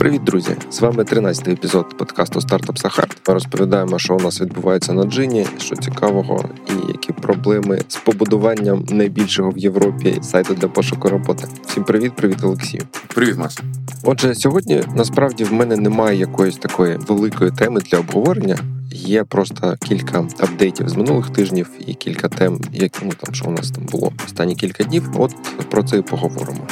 Привіт, 0.00 0.24
друзі! 0.24 0.56
З 0.70 0.80
вами 0.80 1.02
13-й 1.02 1.52
епізод 1.52 1.96
подкасту 1.96 2.40
Стартап 2.40 2.78
Сахарт. 2.78 3.28
Ми 3.28 3.34
розповідаємо, 3.34 3.98
що 3.98 4.16
у 4.16 4.20
нас 4.20 4.40
відбувається 4.40 4.92
на 4.92 5.04
джині, 5.04 5.46
що 5.58 5.76
цікавого, 5.76 6.44
і 6.68 6.92
які 6.92 7.12
проблеми 7.12 7.80
з 7.88 7.96
побудуванням 7.96 8.86
найбільшого 8.90 9.50
в 9.50 9.58
Європі 9.58 10.18
сайту 10.22 10.54
для 10.54 10.68
пошуку 10.68 11.08
роботи. 11.08 11.44
Всім 11.66 11.84
привіт, 11.84 12.12
привіт, 12.16 12.38
Олексію. 12.42 12.82
Привіт, 13.14 13.36
Макс. 13.38 13.58
Отже, 14.04 14.34
сьогодні 14.34 14.82
насправді 14.94 15.44
в 15.44 15.52
мене 15.52 15.76
немає 15.76 16.18
якоїсь 16.18 16.56
такої 16.56 16.96
великої 16.96 17.50
теми 17.50 17.80
для 17.80 17.98
обговорення. 17.98 18.58
Є 18.92 19.24
просто 19.24 19.74
кілька 19.82 20.18
апдейтів 20.18 20.88
з 20.88 20.96
минулих 20.96 21.30
тижнів 21.30 21.70
і 21.86 21.94
кілька 21.94 22.28
тем, 22.28 22.60
які 22.72 22.98
ну 23.04 23.12
там 23.24 23.34
що 23.34 23.46
у 23.46 23.50
нас 23.50 23.70
там 23.70 23.84
було 23.84 24.12
останні 24.26 24.54
кілька 24.54 24.84
днів. 24.84 25.10
От 25.16 25.34
про 25.70 25.82
це 25.82 25.96
і 25.96 26.02
поговоримо. 26.02 26.66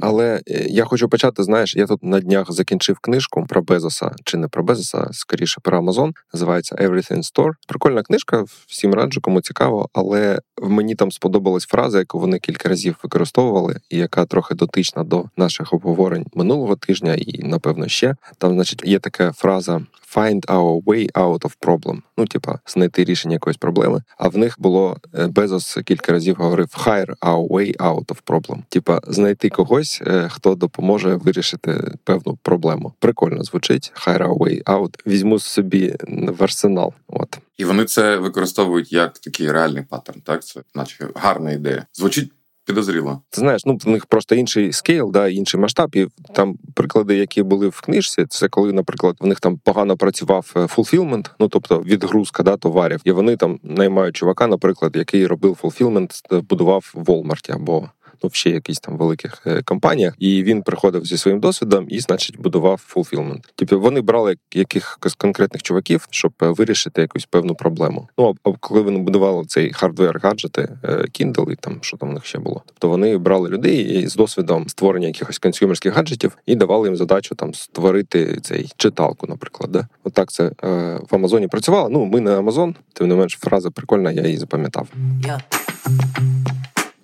Але 0.00 0.40
е, 0.48 0.66
я 0.68 0.84
хочу 0.84 1.08
почати. 1.08 1.42
Знаєш, 1.42 1.76
я 1.76 1.86
тут 1.86 2.02
на 2.02 2.20
днях 2.20 2.52
закінчив 2.52 2.98
книжку 2.98 3.46
про 3.48 3.62
Безоса, 3.62 4.10
чи 4.24 4.36
не 4.36 4.48
про 4.48 4.62
Безоса, 4.62 5.08
скоріше 5.12 5.60
про 5.62 5.78
Амазон. 5.78 6.14
Називається 6.34 6.74
Everything 6.74 7.22
Store. 7.34 7.52
Прикольна 7.68 8.02
книжка, 8.02 8.44
всім 8.66 8.94
раджу, 8.94 9.20
кому 9.20 9.40
цікаво, 9.40 9.88
але 9.92 10.40
мені 10.62 10.94
там 10.94 11.12
сподобалась 11.12 11.66
фраза, 11.66 11.98
яку 11.98 12.18
вони 12.18 12.38
кілька 12.38 12.68
разів 12.68 12.96
використовували, 13.02 13.80
і 13.90 13.98
яка 13.98 14.24
трохи 14.24 14.54
дотична 14.54 15.04
до 15.04 15.24
наших 15.36 15.72
обговорень 15.72 16.26
минулого 16.34 16.76
тижня, 16.76 17.14
і 17.14 17.42
напевно 17.42 17.88
ще 17.88 18.16
там, 18.38 18.54
значить, 18.54 18.82
є 18.84 18.98
така 18.98 19.32
фраза 19.32 19.80
find 20.14 20.46
our 20.46 20.82
way 20.84 21.12
out 21.12 21.40
of 21.40 21.56
problem. 21.60 22.02
Ну, 22.18 22.26
типа, 22.26 22.58
знайти 22.66 23.04
рішення 23.04 23.32
якоїсь 23.32 23.56
проблеми. 23.56 24.02
А 24.18 24.28
в 24.28 24.36
них 24.36 24.54
було 24.58 24.96
е, 25.14 25.26
Безос 25.26 25.78
кілька 25.84 26.12
разів 26.12 26.36
говорив 26.36 26.68
hire 26.86 27.14
our 27.20 27.48
way 27.48 27.76
out 27.76 28.04
of 28.04 28.22
problem. 28.26 28.58
Типа, 28.68 29.00
знайти 29.08 29.48
когось, 29.48 30.02
е, 30.06 30.28
хто 30.28 30.54
допоможе 30.54 31.14
вирішити 31.14 31.94
певну 32.04 32.38
проблему. 32.42 32.92
Прикольно 32.98 33.44
звучить 33.44 33.92
hire 34.06 34.28
our 34.28 34.38
way 34.38 34.62
out. 34.64 35.06
Візьму 35.06 35.38
собі 35.38 35.96
в 36.08 36.42
арсенал. 36.42 36.92
От. 37.08 37.38
І 37.56 37.64
вони 37.64 37.84
це 37.84 38.16
використовують 38.16 38.92
як 38.92 39.18
такий 39.18 39.52
реальний 39.52 39.82
паттерн, 39.82 40.20
так? 40.20 40.44
Це 40.44 40.60
наче 40.74 41.08
гарна 41.14 41.52
ідея. 41.52 41.86
Звучить 41.92 42.32
підозріло. 42.70 43.20
Ти 43.30 43.40
знаєш, 43.40 43.62
ну 43.66 43.78
в 43.84 43.88
них 43.88 44.06
просто 44.06 44.34
інший 44.34 44.72
scale, 44.72 45.10
да, 45.12 45.28
інший 45.28 45.60
масштаб. 45.60 45.96
І 45.96 46.06
там 46.34 46.54
приклади, 46.74 47.16
які 47.16 47.42
були 47.42 47.68
в 47.68 47.80
книжці, 47.80 48.26
це 48.28 48.48
коли, 48.48 48.72
наприклад, 48.72 49.16
в 49.20 49.26
них 49.26 49.40
там 49.40 49.58
погано 49.64 49.96
працював 49.96 50.42
fulfillment, 50.68 51.30
ну 51.40 51.48
тобто 51.48 51.80
відгрузка 51.80 52.42
да, 52.42 52.56
товарів, 52.56 53.00
і 53.04 53.12
вони 53.12 53.36
там 53.36 53.58
наймають 53.62 54.16
чувака, 54.16 54.46
наприклад, 54.46 54.96
який 54.96 55.26
робив 55.26 55.54
fulfillment, 55.60 56.12
будував 56.30 56.92
в 56.94 57.04
Волмарті 57.04 57.52
або 57.52 57.88
ну 58.22 58.28
в 58.28 58.34
ще 58.34 58.50
якісь 58.50 58.80
там 58.80 58.96
великих 58.96 59.42
е, 59.46 59.62
компаніях, 59.62 60.14
і 60.18 60.42
він 60.42 60.62
приходив 60.62 61.04
зі 61.04 61.16
своїм 61.16 61.40
досвідом 61.40 61.86
і, 61.88 62.00
значить, 62.00 62.38
будував 62.38 62.80
fulfillment. 62.86 63.52
Типу 63.54 63.80
вони 63.80 64.00
брали 64.00 64.36
якихось 64.54 65.14
конкретних 65.14 65.62
чуваків, 65.62 66.08
щоб 66.10 66.32
е, 66.42 66.46
вирішити 66.46 67.00
якусь 67.00 67.26
певну 67.26 67.54
проблему. 67.54 68.08
Ну 68.18 68.34
а 68.44 68.50
коли 68.60 68.80
вони 68.80 68.98
будували 68.98 69.44
цей 69.44 69.72
hardware, 69.72 70.20
гаджети, 70.22 70.68
е, 70.84 70.88
Kindle 70.92 71.52
і 71.52 71.56
там 71.56 71.78
що 71.80 71.96
там 71.96 72.10
в 72.10 72.12
них 72.12 72.26
ще 72.26 72.38
було. 72.38 72.62
Тобто 72.66 72.88
вони 72.88 73.18
брали 73.18 73.48
людей 73.48 74.06
з 74.08 74.14
досвідом 74.14 74.68
створення 74.68 75.06
якихось 75.06 75.38
консюмерських 75.38 75.94
гаджетів 75.94 76.38
і 76.46 76.54
давали 76.54 76.88
їм 76.88 76.96
задачу 76.96 77.34
там 77.34 77.54
створити 77.54 78.38
цей 78.42 78.70
читалку, 78.76 79.26
наприклад. 79.26 79.72
Да? 79.72 79.88
Отак 80.04 80.24
От 80.24 80.30
це 80.30 80.44
е, 80.44 81.00
в 81.10 81.14
Амазоні 81.14 81.48
працювало. 81.48 81.88
Ну 81.88 82.04
ми 82.04 82.20
не 82.20 82.38
Амазон, 82.38 82.74
тим 82.92 83.08
не 83.08 83.14
менш 83.14 83.38
фраза 83.40 83.70
прикольна, 83.70 84.12
я 84.12 84.22
її 84.22 84.36
запам'ятав. 84.36 84.88
Yeah. 85.22 85.40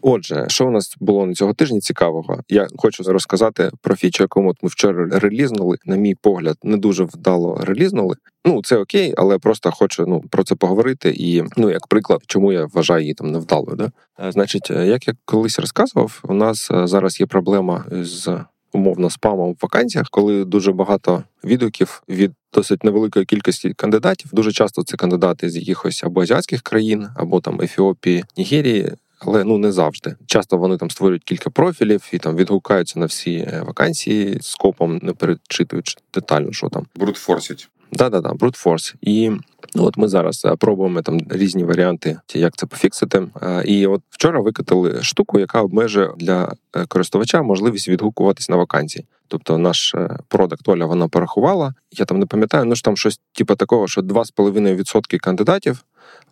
Отже, 0.09 0.45
що 0.49 0.67
у 0.67 0.71
нас 0.71 0.97
було 1.01 1.27
на 1.27 1.35
цього 1.35 1.55
тижня 1.55 1.81
цікавого? 1.81 2.41
Я 2.49 2.67
хочу 2.77 3.03
розказати 3.03 3.71
про 3.81 3.97
фічу, 3.97 4.25
яку 4.25 4.43
ми 4.43 4.53
вчора 4.63 5.09
релізнули. 5.19 5.77
На 5.85 5.97
мій 5.97 6.15
погляд, 6.15 6.57
не 6.63 6.77
дуже 6.77 7.05
вдало 7.05 7.61
релізнули. 7.63 8.17
Ну 8.45 8.63
це 8.63 8.77
окей, 8.77 9.15
але 9.17 9.39
просто 9.39 9.71
хочу 9.71 10.07
ну 10.07 10.25
про 10.31 10.45
це 10.45 10.55
поговорити. 10.55 11.15
І 11.17 11.43
ну 11.57 11.71
як 11.71 11.87
приклад, 11.87 12.21
чому 12.27 12.53
я 12.53 12.67
вважаю 12.67 13.01
її 13.01 13.15
там 13.15 13.31
невдалою. 13.31 13.77
Да? 13.77 13.91
Е, 14.27 14.33
значить, 14.33 14.71
е, 14.71 14.87
як 14.87 15.09
я 15.09 15.15
колись 15.25 15.59
розказував, 15.59 16.21
у 16.25 16.35
нас 16.35 16.71
е, 16.71 16.87
зараз 16.87 17.21
є 17.21 17.27
проблема 17.27 17.85
з. 17.91 18.39
Умовно 18.73 19.11
спамом 19.11 19.53
в 19.53 19.57
вакансіях, 19.63 20.07
коли 20.11 20.45
дуже 20.45 20.73
багато 20.73 21.23
відгуків 21.45 22.03
від 22.09 22.33
досить 22.55 22.85
невеликої 22.85 23.25
кількості 23.25 23.73
кандидатів. 23.73 24.31
Дуже 24.33 24.53
часто 24.53 24.83
це 24.83 24.97
кандидати 24.97 25.51
з 25.51 25.57
якихось 25.57 26.05
або 26.05 26.21
азіатських 26.21 26.63
країн, 26.63 27.07
або 27.17 27.41
там 27.41 27.61
Ефіопії, 27.63 28.25
Нігерії, 28.37 28.93
але 29.19 29.45
ну 29.45 29.59
не 29.59 29.73
завжди. 29.73 30.17
Часто 30.27 30.57
вони 30.57 30.77
там 30.77 30.91
створюють 30.91 31.25
кілька 31.25 31.51
профілів 31.51 32.09
і 32.13 32.19
там 32.19 32.37
відгукаються 32.37 33.01
на 33.01 33.07
всі 33.07 33.35
е, 33.35 33.63
вакансії 33.67 34.39
скопом, 34.41 34.99
не 35.03 35.13
перечитуючи 35.13 35.97
детально, 36.15 36.53
що 36.53 36.69
там 36.69 36.87
брутфорсять. 36.97 37.69
Да-да-да, 37.93 38.35
брутфорс. 38.35 38.95
І 39.01 39.31
ну, 39.75 39.85
от 39.85 39.97
ми 39.97 40.09
зараз 40.09 40.45
е, 40.45 40.57
пробуємо 40.57 41.03
там 41.03 41.21
різні 41.31 41.65
варіанти, 41.65 42.19
як 42.35 42.57
це 42.57 42.67
пофіксити. 42.67 43.29
Е, 43.43 43.63
і 43.65 43.87
от 43.87 44.03
вчора 44.11 44.41
викатали 44.41 45.03
штуку, 45.03 45.39
яка 45.39 45.63
обмежує 45.63 46.11
для 46.17 46.53
користувача 46.89 47.43
можливість 47.43 47.89
відгукуватись 47.89 48.49
на 48.49 48.57
вакансії. 48.57 49.07
Тобто 49.29 49.59
наш 49.59 49.95
продакт 50.29 50.69
Оля 50.69 50.87
вона 50.87 51.09
порахувала. 51.09 51.75
Я 51.93 52.05
там 52.05 52.19
не 52.19 52.27
пам'ятаю, 52.27 52.65
ну 52.65 52.75
ж 52.75 52.85
там 52.85 52.97
щось 52.97 53.21
типу 53.33 53.55
такого, 53.55 53.89
що 53.89 54.01
2,5% 54.01 55.19
кандидатів 55.19 55.85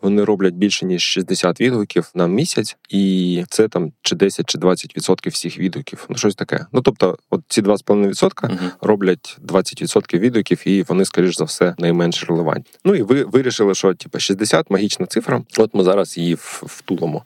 вони 0.03 0.25
роблять 0.25 0.55
більше 0.55 0.87
ніж 0.87 1.03
60 1.03 1.61
відгуків 1.61 2.11
на 2.15 2.27
місяць, 2.27 2.77
і 2.89 3.45
це 3.49 3.69
там 3.69 3.93
чи 4.03 4.17
10, 4.17 4.47
чи 4.49 4.59
20% 4.59 5.31
всіх 5.31 5.59
відгуків. 5.59 6.07
Ну 6.09 6.17
щось 6.17 6.35
таке. 6.35 6.67
Ну 6.73 6.83
тобто, 6.83 7.19
от 7.31 7.41
ці 7.49 7.63
2,5% 7.63 8.15
uh-huh. 8.15 8.71
роблять 8.81 9.39
20% 9.47 10.19
відгуків, 10.19 10.69
і 10.69 10.83
вони, 10.83 11.05
скоріш 11.05 11.37
за 11.37 11.45
все, 11.45 11.75
найменш 11.79 12.25
релевантні. 12.25 12.73
Ну 12.85 12.95
і 12.95 13.03
ви 13.03 13.25
вирішили, 13.25 13.75
що 13.75 13.95
типу, 13.95 14.19
60– 14.19 14.67
магічна 14.71 15.07
цифра. 15.07 15.43
От 15.59 15.75
ми 15.75 15.85
зараз 15.85 16.19
її 16.19 16.37
втулимо 16.41 17.23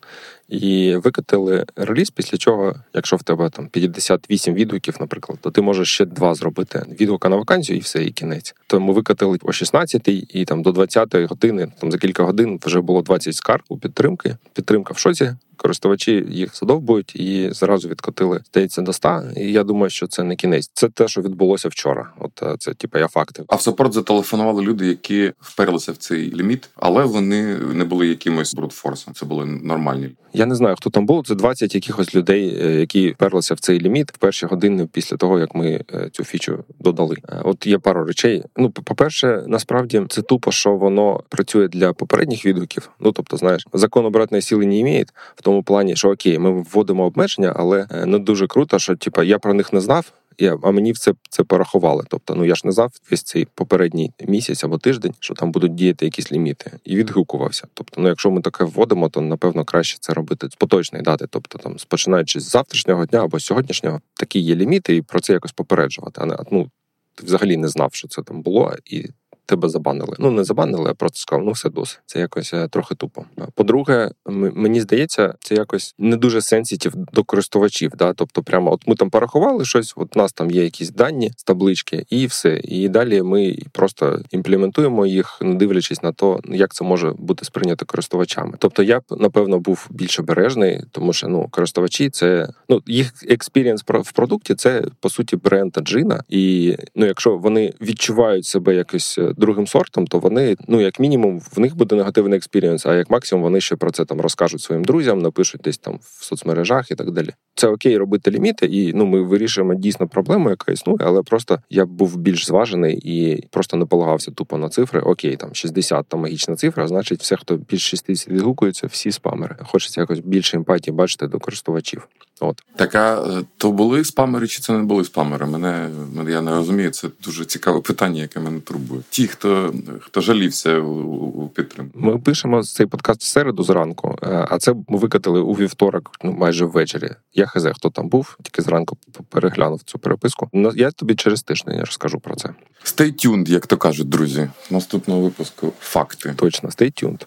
і 0.48 0.96
викатили 0.96 1.64
реліз, 1.76 2.10
після 2.10 2.38
чого, 2.38 2.74
якщо 2.94 3.16
в 3.16 3.22
тебе 3.22 3.50
там 3.50 3.68
58 3.68 4.54
відгуків, 4.54 4.96
наприклад, 5.00 5.38
то 5.42 5.50
ти 5.50 5.60
можеш 5.60 5.94
ще 5.94 6.04
два 6.04 6.34
зробити 6.34 6.86
відгука 7.00 7.28
на 7.28 7.36
вакансію 7.36 7.76
і 7.76 7.80
все, 7.80 8.04
і 8.04 8.10
кінець. 8.10 8.54
То 8.66 8.80
ми 8.80 8.92
викатили 8.92 9.38
о 9.42 9.48
16-й 9.48 10.26
і 10.30 10.44
там 10.44 10.62
до 10.62 10.70
20-ї 10.70 11.26
години, 11.26 11.72
там 11.80 11.92
за 11.92 11.98
кілька 11.98 12.22
годин 12.22 12.37
вже 12.44 12.80
було 12.80 13.02
20 13.02 13.34
скарг 13.34 13.62
у 13.68 13.78
підтримки. 13.78 14.36
Підтримка 14.52 14.94
в 14.94 14.98
шоці 14.98 15.34
користувачі 15.58 16.26
їх 16.30 16.56
задовбують 16.56 17.16
і 17.16 17.50
зразу 17.52 17.88
відкотили 17.88 18.40
здається 18.46 18.82
до 18.82 18.92
100. 18.92 19.22
І 19.36 19.52
я 19.52 19.64
думаю, 19.64 19.90
що 19.90 20.06
це 20.06 20.22
не 20.22 20.36
кінець. 20.36 20.70
Це 20.72 20.88
те, 20.88 21.08
що 21.08 21.20
відбулося 21.20 21.68
вчора. 21.68 22.12
От 22.18 22.42
е, 22.42 22.56
це 22.58 22.74
типу, 22.74 22.98
я 22.98 23.08
факти. 23.08 23.44
А 23.48 23.56
в 23.56 23.62
саппорт 23.62 23.92
зателефонували 23.92 24.62
люди, 24.62 24.86
які 24.86 25.32
вперлися 25.40 25.92
в 25.92 25.96
цей 25.96 26.34
ліміт, 26.34 26.68
але 26.76 27.04
вони 27.04 27.56
не 27.56 27.84
були 27.84 28.06
якимось 28.06 28.54
брутфорсом. 28.54 29.14
Це 29.14 29.26
були 29.26 29.46
нормальні. 29.46 30.10
Я 30.32 30.46
не 30.46 30.54
знаю, 30.54 30.76
хто 30.76 30.90
там 30.90 31.06
був. 31.06 31.26
Це 31.26 31.34
20 31.34 31.74
якихось 31.74 32.14
людей, 32.14 32.58
е, 32.62 32.80
які 32.80 33.10
вперлися 33.10 33.54
в 33.54 33.60
цей 33.60 33.80
ліміт 33.80 34.12
в 34.12 34.16
перші 34.16 34.46
години 34.46 34.88
після 34.92 35.16
того, 35.16 35.38
як 35.38 35.54
ми 35.54 35.84
е, 35.94 36.10
цю 36.12 36.24
фічу 36.24 36.64
додали. 36.80 37.16
От 37.44 37.66
є 37.66 37.78
пару 37.78 38.04
речей. 38.04 38.42
Ну, 38.56 38.70
по-перше, 38.70 39.44
насправді 39.46 40.02
це 40.08 40.22
тупо, 40.22 40.52
що 40.52 40.76
воно 40.76 41.22
працює 41.28 41.68
для 41.68 41.92
попередніх 41.92 42.46
відгуків. 42.46 42.90
Ну 43.00 43.12
тобто, 43.12 43.36
знаєш, 43.36 43.66
закон 43.72 44.06
обратної 44.06 44.42
сили 44.42 44.66
не 44.66 44.78
імеє, 44.78 45.06
в 45.36 45.42
тому 45.48 45.62
плані, 45.62 45.96
що 45.96 46.10
окей, 46.10 46.38
ми 46.38 46.50
вводимо 46.50 47.04
обмеження, 47.04 47.52
але 47.56 47.86
не 48.06 48.18
дуже 48.18 48.46
круто, 48.46 48.78
що 48.78 48.96
типа 48.96 49.24
я 49.24 49.38
про 49.38 49.54
них 49.54 49.72
не 49.72 49.80
знав. 49.80 50.12
Я, 50.38 50.58
а 50.62 50.70
мені 50.70 50.92
це 50.92 51.14
це 51.30 51.44
порахували. 51.44 52.04
Тобто, 52.08 52.34
ну 52.34 52.44
я 52.44 52.54
ж 52.54 52.62
не 52.64 52.72
знав 52.72 52.92
весь 53.10 53.22
цей 53.22 53.44
попередній 53.54 54.12
місяць 54.20 54.64
або 54.64 54.78
тиждень, 54.78 55.14
що 55.20 55.34
там 55.34 55.52
будуть 55.52 55.74
діяти 55.74 56.04
якісь 56.04 56.32
ліміти, 56.32 56.70
і 56.84 56.96
відгукувався. 56.96 57.66
Тобто, 57.74 58.00
ну 58.00 58.08
якщо 58.08 58.30
ми 58.30 58.40
таке 58.40 58.64
вводимо, 58.64 59.08
то 59.08 59.20
напевно 59.20 59.64
краще 59.64 59.98
це 60.00 60.12
робити 60.12 60.48
з 60.50 60.54
поточної 60.54 61.04
дати. 61.04 61.26
Тобто, 61.30 61.58
там 61.58 61.76
починаючи 61.88 62.40
з 62.40 62.50
завтрашнього 62.50 63.06
дня 63.06 63.24
або 63.24 63.40
сьогоднішнього, 63.40 64.00
такі 64.14 64.38
є 64.40 64.54
ліміти, 64.54 64.96
і 64.96 65.02
про 65.02 65.20
це 65.20 65.32
якось 65.32 65.52
попереджувати. 65.52 66.20
А 66.20 66.26
не 66.26 66.36
ну 66.50 66.70
ти 67.14 67.26
взагалі 67.26 67.56
не 67.56 67.68
знав, 67.68 67.90
що 67.92 68.08
це 68.08 68.22
там 68.22 68.42
було, 68.42 68.74
і 68.84 69.04
тебе 69.48 69.68
забанили. 69.68 70.16
Ну 70.18 70.30
не 70.30 70.44
забанили, 70.44 70.90
а 70.90 70.94
просто 70.94 71.18
сказали, 71.18 71.46
ну 71.46 71.52
все 71.52 71.70
досить. 71.70 72.00
Це 72.06 72.20
якось 72.20 72.54
е, 72.54 72.68
трохи 72.68 72.94
тупо. 72.94 73.24
По-друге, 73.54 74.10
мені 74.26 74.80
здається, 74.80 75.34
це 75.40 75.54
якось 75.54 75.94
не 75.98 76.16
дуже 76.16 76.40
sensitive 76.40 76.92
до 76.96 77.24
користувачів. 77.24 77.92
Да? 77.98 78.12
Тобто, 78.12 78.42
прямо 78.42 78.72
от 78.72 78.86
ми 78.86 78.94
там 78.94 79.10
порахували 79.10 79.64
щось, 79.64 79.92
от 79.96 80.16
у 80.16 80.18
нас 80.18 80.32
там 80.32 80.50
є 80.50 80.64
якісь 80.64 80.90
дані 80.90 81.30
з 81.36 81.44
таблички, 81.44 82.04
і 82.10 82.26
все. 82.26 82.60
І 82.64 82.88
далі 82.88 83.22
ми 83.22 83.56
просто 83.72 84.20
імплементуємо 84.30 85.06
їх, 85.06 85.38
не 85.40 85.54
дивлячись 85.54 86.02
на 86.02 86.12
то, 86.12 86.40
як 86.44 86.74
це 86.74 86.84
може 86.84 87.12
бути 87.18 87.44
сприйнято 87.44 87.86
користувачами. 87.86 88.54
Тобто, 88.58 88.82
я 88.82 89.00
б 89.00 89.02
напевно 89.10 89.58
був 89.58 89.86
більш 89.90 90.20
обережний, 90.20 90.80
тому 90.90 91.12
що 91.12 91.28
ну 91.28 91.48
користувачі 91.50 92.10
це 92.10 92.48
ну 92.68 92.82
їх 92.86 93.12
experience 93.28 93.84
в 93.88 94.12
продукті 94.12 94.54
це 94.54 94.84
по 95.00 95.08
суті 95.08 95.36
бренд 95.36 95.78
Джина. 95.78 96.22
І 96.28 96.76
ну, 96.94 97.06
якщо 97.06 97.36
вони 97.36 97.72
відчувають 97.80 98.44
себе 98.44 98.74
якось 98.74 99.18
е, 99.18 99.32
другим 99.38 99.66
сортом, 99.66 100.06
то 100.06 100.18
вони, 100.18 100.56
ну 100.68 100.80
як 100.80 101.00
мінімум, 101.00 101.40
в 101.56 101.60
них 101.60 101.76
буде 101.76 101.96
негативний 101.96 102.36
experience, 102.36 102.86
а 102.86 102.94
як 102.94 103.10
максимум 103.10 103.42
вони 103.42 103.60
ще 103.60 103.76
про 103.76 103.90
це 103.90 104.04
там 104.04 104.20
розкажуть 104.20 104.60
своїм 104.60 104.84
друзям, 104.84 105.18
напишуть 105.18 105.60
десь 105.64 105.78
там 105.78 105.98
в 106.02 106.24
соцмережах 106.24 106.90
і 106.90 106.94
так 106.94 107.10
далі. 107.10 107.30
Це 107.54 107.68
окей 107.68 107.96
робити 107.96 108.30
ліміти, 108.30 108.66
і 108.66 108.92
ну 108.92 109.06
ми 109.06 109.22
вирішуємо 109.22 109.74
дійсно 109.74 110.08
проблему, 110.08 110.50
яка 110.50 110.72
існує, 110.72 110.98
але 111.00 111.22
просто 111.22 111.58
я 111.70 111.86
був 111.86 112.16
більш 112.16 112.46
зважений 112.46 112.98
і 113.04 113.46
просто 113.50 113.76
не 113.76 113.86
полагався 113.86 114.30
тупо 114.30 114.58
на 114.58 114.68
цифри. 114.68 115.00
Окей, 115.00 115.36
там 115.36 115.54
60 115.54 116.06
там 116.08 116.20
магічна 116.20 116.56
цифра, 116.56 116.88
значить, 116.88 117.20
все, 117.20 117.36
хто 117.36 117.56
більш 117.56 117.82
60 117.82 118.28
відгукується, 118.28 118.86
всі 118.86 119.12
спамери. 119.12 119.56
Хочеться 119.62 120.00
якось 120.00 120.20
більше 120.20 120.56
емпатії 120.56 120.94
бачити 120.94 121.26
до 121.26 121.38
користувачів. 121.38 122.08
От 122.40 122.62
так, 122.76 122.94
а 122.94 123.38
е, 123.38 123.44
то 123.56 123.72
були 123.72 124.04
спамери, 124.04 124.46
чи 124.46 124.60
це 124.60 124.72
не 124.72 124.82
були 124.82 125.04
спамери? 125.04 125.46
Мене 125.46 125.90
я 126.28 126.42
не 126.42 126.50
розумію. 126.50 126.90
Це 126.90 127.08
дуже 127.24 127.44
цікаве 127.44 127.80
питання, 127.80 128.22
яке 128.22 128.40
мене 128.40 128.60
турбує. 128.60 129.00
Ті, 129.10 129.26
хто 129.26 129.74
хто 130.00 130.20
жалівся 130.20 130.78
у, 130.78 130.92
у 131.14 131.48
підтримку. 131.48 131.98
Ми 132.00 132.18
пишемо 132.18 132.62
цей 132.62 132.86
подкаст 132.86 133.20
в 133.20 133.26
середу 133.26 133.62
зранку, 133.62 134.18
е, 134.22 134.46
а 134.50 134.58
це 134.58 134.74
ми 134.88 134.98
викатили 134.98 135.40
у 135.40 135.52
вівторок, 135.52 136.10
ну 136.24 136.32
майже 136.32 136.64
ввечері. 136.64 137.10
Я 137.34 137.46
хз, 137.46 137.66
хто 137.74 137.90
там 137.90 138.08
був, 138.08 138.38
тільки 138.42 138.62
зранку 138.62 138.96
переглянув 139.28 139.82
цю 139.82 139.98
переписку. 139.98 140.50
Я 140.74 140.90
тобі 140.90 141.14
через 141.14 141.42
тиждень 141.42 141.80
розкажу 141.80 142.20
про 142.20 142.34
це. 142.36 142.48
Stay 142.84 143.26
tuned, 143.26 143.48
як 143.48 143.66
то 143.66 143.76
кажуть, 143.76 144.08
друзі. 144.08 144.50
Наступного 144.70 145.20
випуску 145.20 145.72
факти. 145.80 146.34
Точно, 146.36 146.68
stay 146.68 147.04
tuned. 147.04 147.26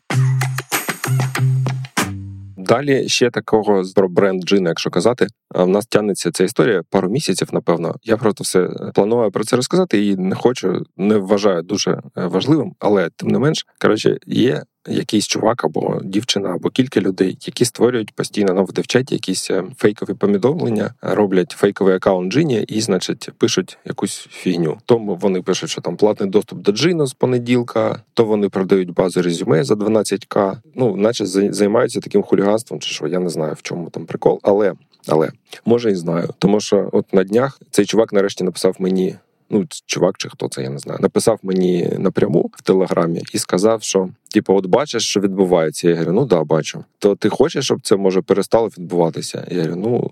Далі 2.71 3.09
ще 3.09 3.29
такого 3.29 3.83
про 3.95 4.09
бренд 4.09 4.43
джина, 4.43 4.69
якщо 4.69 4.89
казати, 4.89 5.27
в 5.49 5.67
нас 5.67 5.85
тягнеться 5.85 6.31
ця 6.31 6.43
історія 6.43 6.81
пару 6.89 7.09
місяців, 7.09 7.49
напевно. 7.51 7.95
Я 8.03 8.17
просто 8.17 8.43
все 8.43 8.69
планую 8.93 9.31
про 9.31 9.43
це 9.43 9.55
розказати 9.55 10.05
і 10.05 10.15
не 10.15 10.35
хочу, 10.35 10.83
не 10.97 11.17
вважаю 11.17 11.61
дуже 11.61 11.91
е, 11.91 12.01
важливим, 12.25 12.73
але 12.79 13.09
тим 13.15 13.29
не 13.29 13.39
менш, 13.39 13.65
коротше, 13.81 14.17
є 14.25 14.63
якийсь 14.87 15.27
чувак 15.27 15.65
або 15.65 16.01
дівчина, 16.03 16.49
або 16.49 16.69
кілька 16.69 17.01
людей, 17.01 17.37
які 17.41 17.65
створюють 17.65 18.11
постійно 18.11 18.53
наводи 18.53 18.81
в 18.81 18.87
чаті 18.87 19.15
якісь 19.15 19.51
е, 19.51 19.63
фейкові 19.77 20.13
повідомлення, 20.13 20.93
роблять 21.01 21.51
фейковий 21.51 21.95
аккаунт 21.95 22.33
Джині 22.33 22.65
і, 22.67 22.81
значить, 22.81 23.29
пишуть 23.37 23.77
якусь 23.85 24.27
фігню. 24.31 24.77
Тому 24.85 25.15
вони 25.15 25.41
пишуть, 25.41 25.69
що 25.69 25.81
там 25.81 25.97
платний 25.97 26.29
доступ 26.29 26.59
до 26.59 26.71
Джину 26.71 27.07
з 27.07 27.13
понеділка, 27.13 28.01
то 28.13 28.25
вони 28.25 28.49
продають 28.49 28.93
базу 28.93 29.21
резюме 29.21 29.63
за 29.63 29.73
12к. 29.73 30.57
Ну, 30.75 30.95
наче 30.95 31.25
займаються 31.25 31.99
таким 31.99 32.23
хуліганством, 32.23 32.79
чи 32.79 32.91
що 32.91 33.07
я 33.07 33.19
не 33.19 33.29
знаю 33.29 33.53
в 33.53 33.61
чому 33.61 33.89
там 33.89 34.05
прикол, 34.05 34.39
але 34.43 34.73
але 35.07 35.29
може 35.65 35.91
і 35.91 35.95
знаю, 35.95 36.29
тому 36.39 36.59
що 36.59 36.89
от 36.91 37.13
на 37.13 37.23
днях 37.23 37.61
цей 37.71 37.85
чувак 37.85 38.13
нарешті 38.13 38.43
написав 38.43 38.75
мені 38.79 39.15
ну 39.51 39.65
чувак, 39.85 40.17
чи 40.17 40.29
хто 40.29 40.49
це, 40.49 40.61
я 40.61 40.69
не 40.69 40.79
знаю, 40.79 40.99
написав 41.01 41.39
мені 41.43 41.93
напряму 41.97 42.51
в 42.53 42.61
телеграмі 42.61 43.21
і 43.33 43.37
сказав, 43.37 43.83
що 43.83 44.09
типу, 44.33 44.55
от 44.55 44.65
бачиш, 44.65 45.03
що 45.03 45.19
відбувається. 45.19 45.89
Я 45.89 45.95
говорю, 45.95 46.13
ну 46.13 46.25
да, 46.25 46.43
бачу. 46.43 46.83
То 46.99 47.15
ти 47.15 47.29
хочеш, 47.29 47.65
щоб 47.65 47.81
це 47.81 47.95
може 47.95 48.21
перестало 48.21 48.67
відбуватися? 48.67 49.47
Я 49.51 49.63
говорю, 49.63 49.75
ну 49.75 50.11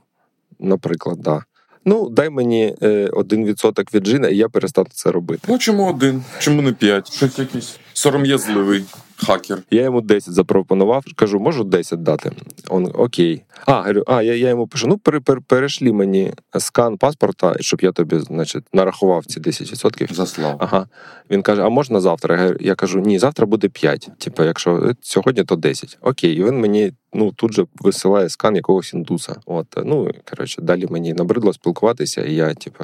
наприклад, 0.59 1.19
да. 1.19 1.43
Ну, 1.85 2.09
дай 2.09 2.29
мені 2.29 2.75
е, 2.81 3.09
один 3.13 3.45
відсоток 3.45 3.93
від 3.93 4.03
джина, 4.03 4.27
і 4.27 4.37
я 4.37 4.49
перестану 4.49 4.87
це 4.93 5.11
робити. 5.11 5.47
Ну 5.47 5.57
чому 5.57 5.89
один? 5.89 6.23
Чому 6.39 6.61
не 6.61 6.71
п'ять? 6.71 7.13
Щось 7.13 7.39
якийсь 7.39 7.79
сором'язливий 7.93 8.85
хакер. 9.25 9.63
Я 9.71 9.81
йому 9.81 10.01
10 10.01 10.33
запропонував, 10.33 11.05
кажу, 11.15 11.39
можу 11.39 11.63
10 11.63 12.03
дати. 12.03 12.31
Он 12.69 12.91
окей. 12.93 13.43
А, 13.65 13.81
говорю, 13.81 14.03
а 14.07 14.21
я 14.21 14.35
я 14.35 14.49
йому 14.49 14.67
пишу: 14.67 14.87
ну 14.87 14.97
пер, 14.97 15.21
пер, 15.21 15.41
перешлі 15.47 15.91
мені 15.91 16.33
скан 16.59 16.97
паспорта, 16.97 17.55
щоб 17.59 17.81
я 17.81 17.91
тобі, 17.91 18.19
значить, 18.19 18.63
нарахував 18.73 19.25
ці 19.25 19.39
10%. 19.39 20.13
Заслав. 20.13 20.55
Ага. 20.59 20.87
Він 21.29 21.41
каже: 21.41 21.63
А 21.63 21.69
можна 21.69 21.99
завтра? 21.99 22.55
Я 22.59 22.75
кажу, 22.75 22.99
ні, 22.99 23.19
завтра 23.19 23.45
буде 23.45 23.69
5. 23.69 24.09
Типу, 24.17 24.43
якщо 24.43 24.77
е, 24.77 24.95
сьогодні, 25.01 25.43
то 25.43 25.55
10. 25.55 25.97
Окей, 26.01 26.33
і 26.33 26.43
він 26.43 26.59
мені 26.59 26.93
ну 27.13 27.31
тут 27.31 27.53
же 27.53 27.65
висилає 27.75 28.29
скан 28.29 28.55
якогось 28.55 28.93
індуса. 28.93 29.35
От 29.45 29.67
ну 29.85 30.11
коротше, 30.29 30.61
далі 30.61 30.87
мені 30.89 31.13
набридло 31.13 31.53
спілкуватися, 31.53 32.21
і 32.21 32.35
я, 32.35 32.53
типу, 32.53 32.83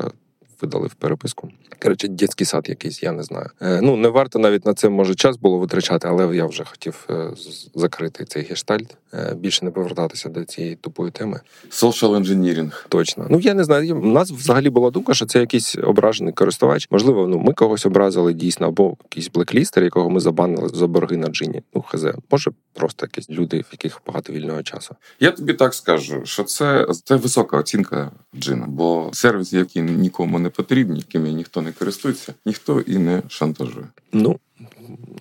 видали 0.62 0.88
в 0.88 0.94
переписку. 0.94 1.50
Коротше, 1.84 2.08
дитячий 2.08 2.46
сад 2.46 2.70
якийсь, 2.70 3.04
я 3.04 3.12
не 3.12 3.24
знаю. 3.24 3.50
Е, 3.62 3.82
ну 3.82 3.96
не 3.96 4.08
варто 4.10 4.40
навіть 4.40 4.66
на 4.66 4.74
це 4.74 4.90
може 4.90 5.16
час 5.16 5.38
було 5.38 5.58
витрачати, 5.58 6.08
але 6.08 6.36
я 6.36 6.46
вже 6.46 6.64
хотів 6.64 7.08
е, 7.10 7.30
закрити 7.76 8.26
цей 8.26 8.44
гештальт, 8.44 8.98
е, 9.14 9.36
більше 9.36 9.66
не 9.66 9.72
повертатися 9.72 10.30
до 10.30 10.44
цієї 10.44 10.76
тупої 10.76 11.12
теми. 11.12 11.40
Social 11.70 12.24
engineering. 12.24 12.72
Точно. 12.90 13.28
Ну 13.30 13.40
я 13.40 13.54
не 13.54 13.64
знаю. 13.64 13.98
У 13.98 14.06
нас 14.06 14.32
взагалі 14.32 14.70
була 14.70 14.92
думка, 14.92 15.14
що 15.14 15.26
це 15.26 15.40
якийсь 15.40 15.76
ображений 15.84 16.34
користувач. 16.34 16.88
Можливо, 16.92 17.28
ну 17.28 17.38
ми 17.38 17.54
когось 17.54 17.86
образили 17.86 18.34
дійсно, 18.34 18.68
або 18.68 18.98
якийсь 19.04 19.30
блеклістер, 19.30 19.84
якого 19.84 20.10
ми 20.10 20.20
забанили 20.20 20.70
за 20.70 20.88
борги 20.88 21.18
на 21.18 21.28
джині. 21.28 21.62
Ну 21.74 21.86
хз, 21.88 22.06
може 22.32 22.52
просто 22.74 23.06
якісь 23.06 23.30
люди, 23.30 23.60
в 23.60 23.68
яких 23.72 24.02
багато 24.08 24.34
вільного 24.34 24.64
часу. 24.64 24.96
Я 25.20 25.32
тобі 25.32 25.54
так 25.54 25.74
скажу, 25.74 26.22
що 26.26 26.44
це 26.44 26.88
це 27.04 27.16
висока 27.16 27.58
оцінка 27.58 28.12
Джина, 28.40 28.66
бо 28.68 29.10
сервіс, 29.14 29.54
який 29.54 29.82
нікому 29.82 30.40
не 30.40 30.45
потрібні, 30.50 30.98
якими 30.98 31.32
ніхто 31.32 31.62
не 31.62 31.72
користується, 31.72 32.34
ніхто 32.46 32.82
і 32.82 32.98
не 32.98 33.22
шантажує. 33.28 33.86
Ну 34.14 34.40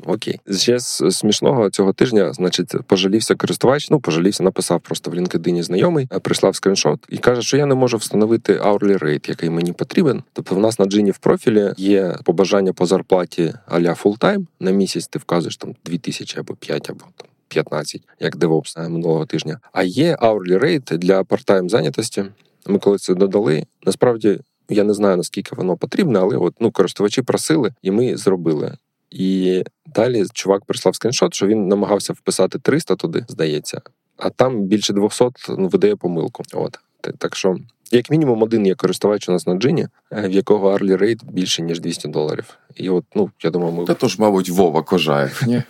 окей, 0.07 0.41
ще 0.59 0.79
з 0.79 1.11
смішного 1.11 1.71
цього 1.71 1.93
тижня, 1.93 2.33
значить, 2.33 2.75
пожалівся 2.87 3.35
користувач. 3.35 3.91
Ну, 3.91 4.01
пожалівся, 4.01 4.43
написав 4.43 4.81
просто 4.81 5.11
в 5.11 5.15
LinkedIn 5.15 5.63
знайомий, 5.63 6.09
прислав 6.23 6.57
скріншот 6.57 7.07
і 7.09 7.19
каже, 7.19 7.43
що 7.43 7.57
я 7.57 7.67
не 7.67 7.75
можу 7.75 7.97
встановити 7.97 8.53
hourly 8.53 8.99
rate, 8.99 9.29
який 9.29 9.51
мені 9.51 9.73
потрібен. 9.73 10.23
Тобто, 10.33 10.55
в 10.55 10.59
нас 10.59 10.79
на 10.79 10.87
Джині 10.87 11.11
в 11.11 11.19
профілі 11.19 11.73
є 11.77 12.17
побажання 12.25 12.73
по 12.73 12.87
зарплаті 12.87 13.55
аля 13.67 13.95
full-time. 13.95 14.47
На 14.61 14.71
місяць 14.71 15.07
ти 15.07 15.19
вказуєш 15.19 15.57
там 15.57 15.75
2000 15.85 16.41
або 16.41 16.55
5, 16.55 16.91
або 16.91 17.05
там. 17.17 17.29
15, 17.49 18.03
як 18.21 18.37
DevOps 18.37 18.89
минулого 18.89 19.27
тижня. 19.27 19.61
А 19.73 19.83
є 19.83 20.17
hourly 20.17 20.59
rate 20.59 20.99
для 20.99 21.23
part-time 21.23 21.69
зайнятості. 21.69 22.25
Ми 22.67 22.79
коли 22.79 22.99
це 22.99 23.15
додали, 23.15 23.67
насправді 23.87 24.41
я 24.69 24.85
не 24.85 24.95
знаю 24.95 25.17
наскільки 25.17 25.57
воно 25.57 25.77
потрібне, 25.77 26.19
але 26.19 26.37
от 26.37 26.55
ну 26.61 26.71
користувачі 26.71 27.23
просили, 27.23 27.75
і 27.83 27.91
ми 27.91 28.17
зробили. 28.17 28.77
І 29.11 29.63
далі 29.95 30.25
чувак 30.33 30.65
прислав 30.65 30.95
скріншот, 30.95 31.35
що 31.35 31.47
він 31.47 31.69
намагався 31.69 32.13
вписати 32.13 32.59
300 32.59 32.97
туди, 32.97 33.25
здається, 33.29 33.81
а 34.17 34.31
там 34.31 34.63
більше 34.63 34.93
200 34.93 35.31
ну, 35.49 35.69
видає 35.69 35.97
помилку. 35.97 36.43
От 36.53 36.79
так 37.19 37.37
що, 37.37 37.57
як 37.93 38.11
мінімум, 38.11 38.43
один 38.43 38.67
є 38.67 38.75
користувач 38.75 39.29
у 39.29 39.33
нас 39.33 39.47
на 39.47 39.55
джині, 39.55 39.89
е, 40.13 40.29
в 40.29 40.33
якого 40.33 40.71
Арлі 40.71 40.97
рейд 40.97 41.21
більше 41.25 41.63
ніж 41.63 41.81
200 41.81 42.09
доларів. 42.09 42.59
І 42.77 42.91
от, 42.91 43.05
ну 43.15 43.31
я 43.43 43.51
думаю, 43.51 43.73
ми 43.73 43.85
Та 43.85 43.95
то 43.95 44.09
ж, 44.09 44.17
мабуть, 44.19 44.51
Вова 44.51 44.83
Кожаєв. 44.83 45.43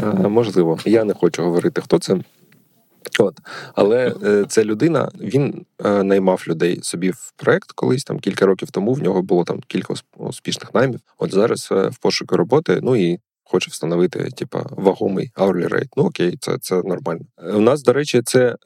Е, 0.00 0.28
можливо, 0.28 0.78
я 0.84 1.04
не 1.04 1.14
хочу 1.14 1.42
говорити, 1.42 1.80
хто 1.80 1.98
це. 1.98 2.16
От, 3.18 3.38
але 3.74 4.14
е, 4.24 4.44
ця 4.48 4.64
людина 4.64 5.10
він 5.20 5.66
е, 5.84 6.02
наймав 6.02 6.44
людей 6.48 6.80
собі 6.82 7.10
в 7.10 7.32
проект 7.36 7.72
колись 7.72 8.04
там 8.04 8.18
кілька 8.18 8.46
років 8.46 8.70
тому. 8.70 8.92
В 8.92 9.02
нього 9.02 9.22
було 9.22 9.44
там 9.44 9.60
кілька 9.66 9.94
успішних 10.16 10.74
наймів. 10.74 11.00
От 11.18 11.34
зараз 11.34 11.68
е, 11.72 11.88
в 11.88 11.98
пошуку 11.98 12.36
роботи. 12.36 12.80
Ну 12.82 12.96
і 12.96 13.18
хоче 13.44 13.70
встановити, 13.70 14.30
типа, 14.36 14.64
вагомий 14.70 15.30
hourly 15.36 15.68
rate. 15.68 15.88
Ну 15.96 16.04
окей, 16.04 16.36
це 16.40 16.58
це 16.60 16.82
нормально. 16.82 17.24
У 17.54 17.60
нас, 17.60 17.82
до 17.82 17.92
речі, 17.92 18.22
це. 18.24 18.56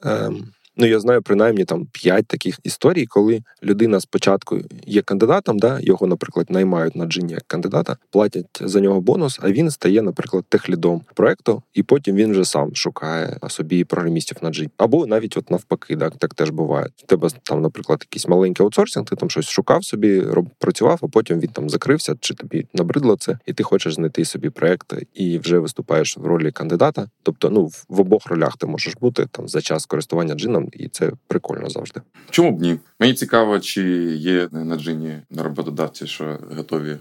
Ну, 0.79 0.85
я 0.85 0.99
знаю 0.99 1.21
принаймні 1.21 1.65
там 1.65 1.85
п'ять 1.85 2.27
таких 2.27 2.59
історій, 2.63 3.05
коли 3.05 3.41
людина 3.63 3.99
спочатку 3.99 4.59
є 4.85 5.01
кандидатом, 5.01 5.59
да, 5.59 5.79
його, 5.81 6.07
наприклад, 6.07 6.47
наймають 6.49 6.95
на 6.95 7.05
джині 7.05 7.33
як 7.33 7.43
кандидата, 7.47 7.97
платять 8.11 8.45
за 8.61 8.79
нього 8.79 9.01
бонус, 9.01 9.39
а 9.41 9.51
він 9.51 9.71
стає, 9.71 10.01
наприклад, 10.01 10.45
техлідом 10.49 11.01
проекту, 11.13 11.63
і 11.73 11.83
потім 11.83 12.15
він 12.15 12.31
вже 12.31 12.45
сам 12.45 12.75
шукає 12.75 13.37
собі 13.47 13.83
програмістів 13.83 14.37
на 14.41 14.49
джині. 14.49 14.69
Або 14.77 15.07
навіть 15.07 15.37
от 15.37 15.51
навпаки, 15.51 15.95
да, 15.95 16.09
так 16.09 16.33
теж 16.33 16.49
буває. 16.49 16.87
У 17.03 17.05
тебе 17.05 17.29
там, 17.43 17.61
наприклад, 17.61 17.99
якийсь 18.01 18.27
маленький 18.27 18.63
аутсорсинг, 18.63 19.05
ти 19.05 19.15
там 19.15 19.29
щось 19.29 19.49
шукав 19.49 19.85
собі, 19.85 20.21
роб, 20.21 20.49
працював, 20.59 20.99
а 21.03 21.07
потім 21.07 21.39
він 21.39 21.49
там 21.49 21.69
закрився, 21.69 22.15
чи 22.19 22.33
тобі 22.33 22.67
набридло 22.73 23.15
це, 23.15 23.39
і 23.45 23.53
ти 23.53 23.63
хочеш 23.63 23.95
знайти 23.95 24.25
собі 24.25 24.49
проект 24.49 24.93
і 25.13 25.39
вже 25.39 25.59
виступаєш 25.59 26.17
в 26.17 26.25
ролі 26.25 26.51
кандидата. 26.51 27.09
Тобто, 27.23 27.49
ну 27.49 27.65
в 27.89 28.01
обох 28.01 28.27
ролях 28.27 28.57
ти 28.57 28.67
можеш 28.67 28.95
бути 29.01 29.27
там 29.31 29.47
за 29.47 29.61
час 29.61 29.85
користування 29.85 30.35
джином 30.35 30.66
і 30.73 30.87
це 30.89 31.11
прикольно 31.27 31.69
завжди. 31.69 32.01
Чому 32.29 32.51
б 32.51 32.61
ні? 32.61 32.79
Мені 32.99 33.13
цікаво, 33.13 33.59
чи 33.59 33.83
є 34.15 34.49
на 34.51 34.75
джині 34.75 35.21
на 35.29 35.43
роботодавці, 35.43 36.07
що 36.07 36.39
готові 36.55 36.97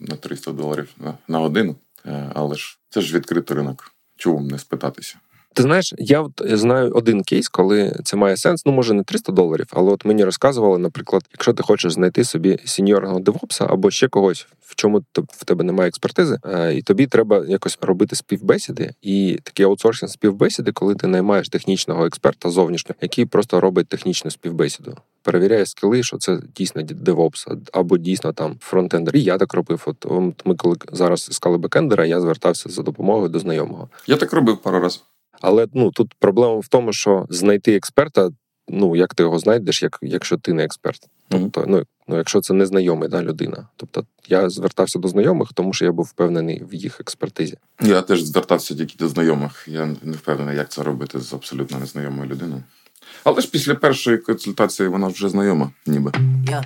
на 0.00 0.16
300 0.16 0.52
доларів 0.52 0.94
на, 1.28 1.38
годину, 1.38 1.76
е, 2.06 2.30
але 2.34 2.54
ж 2.54 2.78
це 2.90 3.00
ж 3.00 3.16
відкритий 3.16 3.56
ринок. 3.56 3.94
Чому 4.16 4.40
не 4.40 4.58
спитатися? 4.58 5.18
Ти 5.54 5.62
знаєш, 5.62 5.94
я 5.98 6.20
от 6.20 6.42
знаю 6.44 6.92
один 6.94 7.22
кейс, 7.22 7.48
коли 7.48 7.96
це 8.04 8.16
має 8.16 8.36
сенс. 8.36 8.66
Ну, 8.66 8.72
може, 8.72 8.94
не 8.94 9.02
300 9.02 9.32
доларів, 9.32 9.66
але 9.70 9.92
от 9.92 10.04
мені 10.04 10.24
розказували, 10.24 10.78
наприклад, 10.78 11.22
якщо 11.32 11.52
ти 11.52 11.62
хочеш 11.62 11.92
знайти 11.92 12.24
собі 12.24 12.58
сіньорного 12.64 13.20
девопса 13.20 13.66
або 13.70 13.90
ще 13.90 14.08
когось, 14.08 14.46
в 14.60 14.74
чому 14.74 15.02
в 15.32 15.44
тебе 15.44 15.64
немає 15.64 15.88
експертизи, 15.88 16.38
е, 16.44 16.74
і 16.74 16.82
тобі 16.82 17.06
треба 17.06 17.44
якось 17.48 17.78
робити 17.80 18.16
співбесіди. 18.16 18.90
І 19.02 19.38
такі 19.42 19.62
аутсорсинг 19.62 20.10
співбесіди, 20.12 20.72
коли 20.72 20.94
ти 20.94 21.06
наймаєш 21.06 21.48
технічного 21.48 22.06
експерта 22.06 22.50
зовнішнього, 22.50 22.96
який 23.00 23.26
просто 23.26 23.60
робить 23.60 23.88
технічну 23.88 24.30
співбесіду. 24.30 24.96
перевіряє 25.22 25.66
скіли, 25.66 26.02
що 26.02 26.18
це 26.18 26.38
дійсно 26.56 26.82
DevOps, 26.82 27.56
або 27.72 27.98
дійсно 27.98 28.32
там 28.32 28.56
фронтендер. 28.60 29.16
І 29.16 29.22
я 29.22 29.38
так 29.38 29.54
робив. 29.54 29.82
От 29.86 30.06
ми 30.44 30.54
коли 30.54 30.76
зараз 30.92 31.28
іскали 31.30 31.58
бекендера, 31.58 32.06
я 32.06 32.20
звертався 32.20 32.68
за 32.68 32.82
допомогою 32.82 33.28
до 33.28 33.38
знайомого. 33.38 33.88
Я 34.06 34.16
так 34.16 34.32
робив 34.32 34.58
пару 34.62 34.80
разів. 34.80 35.02
Але 35.42 35.66
ну 35.74 35.90
тут 35.90 36.14
проблема 36.18 36.58
в 36.58 36.68
тому, 36.68 36.92
що 36.92 37.26
знайти 37.30 37.76
експерта. 37.76 38.30
Ну, 38.68 38.96
як 38.96 39.14
ти 39.14 39.22
його 39.22 39.38
знайдеш, 39.38 39.82
як 39.82 39.98
якщо 40.02 40.36
ти 40.36 40.52
не 40.52 40.64
експерт? 40.64 41.08
Тобто, 41.28 41.64
ну 41.68 41.82
ну, 42.08 42.16
якщо 42.16 42.40
це 42.40 42.54
незнайомий 42.54 43.08
да, 43.08 43.22
людина. 43.22 43.66
Тобто 43.76 44.06
я 44.28 44.50
звертався 44.50 44.98
до 44.98 45.08
знайомих, 45.08 45.48
тому 45.54 45.72
що 45.72 45.84
я 45.84 45.92
був 45.92 46.04
впевнений 46.04 46.62
в 46.70 46.74
їх 46.74 47.00
експертизі. 47.00 47.56
Я 47.82 48.02
теж 48.02 48.22
звертався 48.22 48.74
тільки 48.74 48.94
до 48.98 49.08
знайомих. 49.08 49.64
Я 49.68 49.86
не 50.02 50.12
впевнений, 50.12 50.56
як 50.56 50.68
це 50.68 50.82
робити 50.82 51.20
з 51.20 51.32
абсолютно 51.32 51.78
незнайомою 51.78 52.30
людиною. 52.30 52.62
Але 53.24 53.40
ж 53.40 53.50
після 53.50 53.74
першої 53.74 54.18
консультації 54.18 54.88
вона 54.88 55.06
вже 55.06 55.28
знайома, 55.28 55.70
ніби. 55.86 56.10
Yeah. 56.10 56.64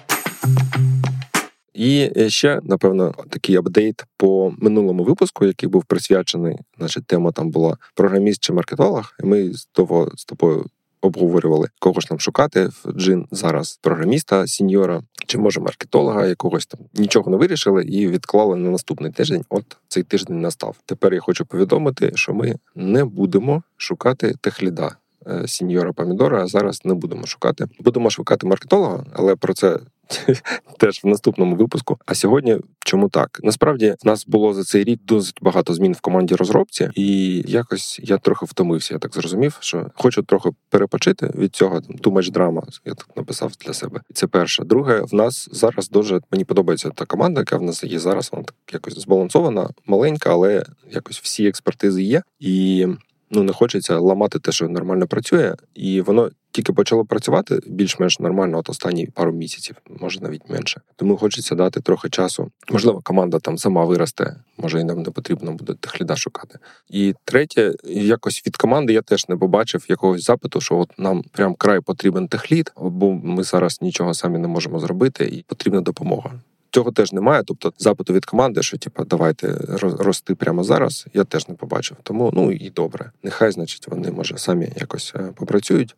І 1.77 2.11
ще, 2.29 2.61
напевно, 2.65 3.15
такий 3.31 3.57
апдейт 3.57 4.05
по 4.17 4.53
минулому 4.59 5.05
випуску, 5.05 5.45
який 5.45 5.69
був 5.69 5.85
присвячений, 5.85 6.59
значить, 6.79 7.07
тема 7.07 7.33
там 7.33 7.51
була 7.51 7.77
програміст 7.95 8.45
чи 8.45 8.53
маркетолог. 8.53 9.13
І 9.23 9.27
ми 9.27 9.53
з 9.53 9.65
того 9.65 10.11
з 10.17 10.25
тобою 10.25 10.67
обговорювали, 11.01 11.69
кого 11.79 12.01
ж 12.01 12.07
нам 12.11 12.21
шукати. 12.21 12.67
В 12.67 12.93
Джин 12.93 13.27
зараз 13.31 13.79
програміста, 13.83 14.47
сіньора 14.47 15.03
чи 15.27 15.39
може 15.39 15.61
маркетолога 15.61 16.27
якогось 16.27 16.67
там 16.67 16.81
нічого 16.95 17.31
не 17.31 17.37
вирішили 17.37 17.85
і 17.85 18.09
відклали 18.09 18.57
на 18.57 18.71
наступний 18.71 19.13
тиждень. 19.13 19.45
От 19.49 19.77
цей 19.89 20.03
тиждень 20.03 20.41
настав. 20.41 20.77
Тепер 20.87 21.15
я 21.15 21.21
хочу 21.21 21.47
повідомити, 21.47 22.13
що 22.15 22.35
ми 22.35 22.55
не 22.75 23.05
будемо 23.05 23.63
шукати 23.77 24.35
техліда. 24.41 24.97
Е, 25.29 25.49
сіньора 25.49 25.93
Помідора, 25.93 26.47
зараз 26.47 26.85
не 26.85 26.95
будемо 26.95 27.27
шукати. 27.27 27.65
Будемо 27.81 28.11
шукати 28.11 28.47
маркетолога, 28.47 29.05
але 29.13 29.37
про 29.37 29.55
це 29.55 29.79
теж 30.79 31.01
в 31.05 31.07
наступному 31.07 31.57
випуску. 31.57 31.99
А 32.07 32.15
сьогодні 32.15 32.59
чому 32.79 33.09
так? 33.09 33.41
Насправді 33.43 33.95
в 34.03 34.07
нас 34.07 34.27
було 34.27 34.55
за 34.55 34.65
цей 34.65 34.85
рік 34.85 35.01
досить 35.05 35.39
багато 35.43 35.75
змін 35.75 35.93
в 35.93 36.01
команді 36.01 36.35
розробці, 36.35 36.91
і 36.95 37.43
якось 37.47 38.01
я 38.03 38.19
трохи 38.19 38.47
втомився. 38.47 38.95
Я 38.95 38.99
так 38.99 39.15
зрозумів, 39.15 39.59
що 39.61 39.91
хочу 39.95 40.23
трохи 40.23 40.51
перепочити 40.71 41.33
від 41.35 41.57
цього. 41.57 41.77
Too 41.79 42.13
much 42.13 42.33
drama, 42.33 42.63
Я 42.85 42.95
так 42.95 43.09
написав 43.17 43.53
для 43.67 43.73
себе. 43.73 44.01
Це 44.15 44.27
перше. 44.27 44.65
Друге, 44.65 45.01
в 45.01 45.15
нас 45.15 45.49
зараз 45.53 45.91
дуже 45.91 46.21
мені 46.31 46.45
подобається 46.45 46.91
та 46.91 47.05
команда, 47.05 47.41
яка 47.41 47.57
в 47.57 47.63
нас 47.63 47.85
є 47.85 47.99
зараз. 47.99 48.29
Вона 48.33 48.45
так 48.45 48.55
якось 48.73 48.99
збалансована, 48.99 49.71
маленька, 49.87 50.31
але 50.31 50.65
якось 50.91 51.21
всі 51.21 51.47
експертизи 51.47 52.03
є 52.03 52.23
і 52.41 52.87
ну 53.31 53.43
не 53.43 53.53
хочеться 53.53 53.99
ламати 53.99 54.39
те, 54.39 54.53
що 54.53 54.69
нормально 54.69 55.07
працює, 55.07 55.55
і 55.75 56.01
воно 56.01 56.31
тільки 56.51 56.73
почало 56.73 57.05
працювати 57.05 57.61
більш-менш 57.67 58.21
нормально 58.21 58.59
от 58.59 58.71
останні 58.71 59.07
пару 59.07 59.33
місяців, 59.33 59.77
може 60.01 60.21
навіть 60.21 60.51
менше. 60.51 60.81
Тому 60.97 61.17
хочеться 61.17 61.55
дати 61.55 61.81
трохи 61.81 62.09
часу. 62.09 62.51
Можливо, 62.71 63.01
команда 63.05 63.39
там 63.39 63.59
сама 63.59 63.85
виросте, 63.85 64.37
може 64.57 64.81
і 64.81 64.85
нам 64.85 65.03
не 65.03 65.11
потрібно 65.11 65.53
буде 65.53 65.75
техліда 65.81 66.17
шукати. 66.17 66.59
І 66.91 67.15
третє, 67.25 67.75
якось 67.85 68.43
від 68.47 68.57
команди 68.57 68.93
я 68.93 69.03
теж 69.03 69.29
не 69.29 69.37
побачив 69.37 69.87
якогось 69.89 70.25
запиту, 70.25 70.61
що 70.61 70.79
от 70.79 70.99
нам 70.99 71.23
прям 71.33 71.55
край 71.55 71.81
потрібен 71.81 72.29
техлід, 72.29 72.73
бо 72.77 73.13
ми 73.13 73.43
зараз 73.43 73.83
нічого 73.83 74.15
самі 74.15 74.39
не 74.39 74.49
можемо 74.49 74.81
зробити, 74.81 75.25
і 75.25 75.45
потрібна 75.49 75.81
допомога. 75.81 76.41
Цього 76.77 76.93
теж 76.93 77.13
немає. 77.13 77.43
Тобто 77.47 77.73
запиту 77.79 78.13
від 78.13 78.25
команди, 78.25 78.63
що 78.63 78.79
типу, 78.79 79.05
давайте 79.05 79.55
рости 79.81 80.35
прямо 80.35 80.65
зараз. 80.65 81.07
Я 81.15 81.25
теж 81.25 81.49
не 81.49 81.55
побачив. 81.55 81.97
Тому 82.03 82.31
ну 82.35 82.53
і 82.53 82.71
добре. 82.71 83.11
Нехай, 83.23 83.53
значить, 83.53 83.89
вони 83.89 84.11
може 84.11 84.39
самі 84.39 84.73
якось 84.77 85.13
е, 85.17 85.33
попрацюють. 85.35 85.97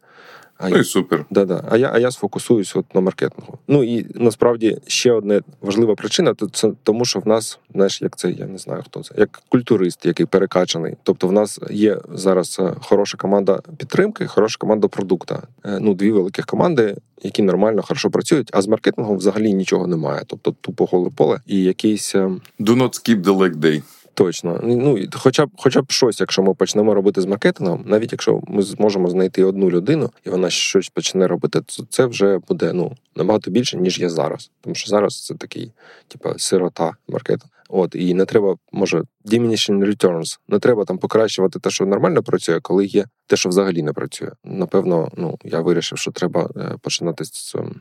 А 0.59 0.69
ну 0.69 0.77
і 0.77 0.85
супер. 0.85 1.25
Да-да. 1.31 1.65
А 1.71 1.77
я 1.77 1.91
а 1.95 1.99
я 1.99 2.11
сфокусуюсь 2.11 2.77
от 2.77 2.95
на 2.95 3.00
маркетингу. 3.00 3.59
Ну 3.69 3.83
і 3.83 4.07
насправді 4.15 4.79
ще 4.87 5.12
одна 5.12 5.41
важлива 5.61 5.95
причина, 5.95 6.35
то 6.35 6.49
це 6.49 6.73
тому, 6.83 7.05
що 7.05 7.21
в 7.21 7.29
нас, 7.29 7.59
знаєш, 7.75 8.03
як 8.03 8.17
це, 8.17 8.31
я 8.31 8.47
не 8.47 8.59
знаю 8.59 8.83
хто 8.87 9.03
це, 9.03 9.15
як 9.19 9.43
культурист, 9.49 10.07
який 10.07 10.27
перекачаний. 10.27 10.95
Тобто, 11.03 11.29
в 11.29 11.33
нас 11.33 11.61
є 11.71 11.99
зараз 12.15 12.57
е, 12.61 12.75
хороша 12.81 13.17
команда 13.19 13.61
підтримки, 13.77 14.27
хороша 14.27 14.57
команда 14.59 14.88
продукта. 14.88 15.43
Е, 15.65 15.79
ну, 15.81 15.95
дві 15.95 16.11
великих 16.11 16.47
команди, 16.47 16.97
які 17.23 17.43
нормально 17.43 17.83
хорошо 17.83 18.11
працюють, 18.11 18.50
а 18.53 18.62
з 18.62 18.69
маркетингом 18.69 19.17
взагалі 19.17 19.55
нічого 19.55 19.87
немає. 19.87 20.23
Тобто 20.27 20.55
тупо 20.61 20.85
голе 20.85 21.11
поле 21.17 21.41
і 21.47 21.62
якийсь. 21.62 22.15
Е, 22.15 22.31
Do 22.61 22.77
not 22.77 22.95
skip 22.95 23.23
the 23.23 23.37
leg 23.37 23.57
day. 23.57 23.83
Точно, 24.15 24.61
ну 24.62 24.99
хоча 25.12 25.47
б 25.47 25.50
хоча 25.57 25.83
б 25.83 25.91
щось, 25.91 26.21
якщо 26.21 26.43
ми 26.43 26.55
почнемо 26.55 26.95
робити 26.95 27.21
з 27.21 27.27
маркетингом, 27.27 27.85
навіть 27.87 28.12
якщо 28.12 28.41
ми 28.49 28.62
зможемо 28.62 29.11
знайти 29.11 29.45
одну 29.45 29.71
людину 29.71 30.11
і 30.25 30.31
вона 30.31 30.50
щось 30.50 30.88
почне 30.88 31.27
робити, 31.27 31.61
то 31.61 31.85
це 31.91 32.07
вже 32.07 32.38
буде 32.38 32.73
ну 32.73 32.93
набагато 33.17 33.50
більше 33.50 33.77
ніж 33.77 34.00
є 34.00 34.11
зараз. 34.11 34.50
Тому 34.61 34.75
що 34.75 34.91
зараз 34.91 35.27
це 35.27 35.35
такий, 35.35 35.73
типа, 36.09 36.35
сирота 36.38 36.93
маркетинг. 37.09 37.50
От 37.69 37.95
і 37.95 38.15
не 38.15 38.25
треба, 38.25 38.57
може, 38.73 39.03
diminishing 39.25 39.85
returns, 39.85 40.38
Не 40.49 40.59
треба 40.59 40.85
там 40.85 40.99
покращувати 40.99 41.59
те, 41.59 41.71
що 41.71 41.87
нормально 41.87 42.23
працює, 42.23 42.61
коли 42.61 42.87
є 42.87 43.05
те, 43.27 43.37
що 43.37 43.49
взагалі 43.49 43.83
не 43.83 43.93
працює. 43.93 44.31
Напевно, 44.45 45.11
ну 45.17 45.38
я 45.45 45.61
вирішив, 45.61 45.99
що 45.99 46.11
треба 46.11 46.50
е, 46.57 46.77
починати 46.83 47.25
з 47.25 47.55
ем, 47.55 47.81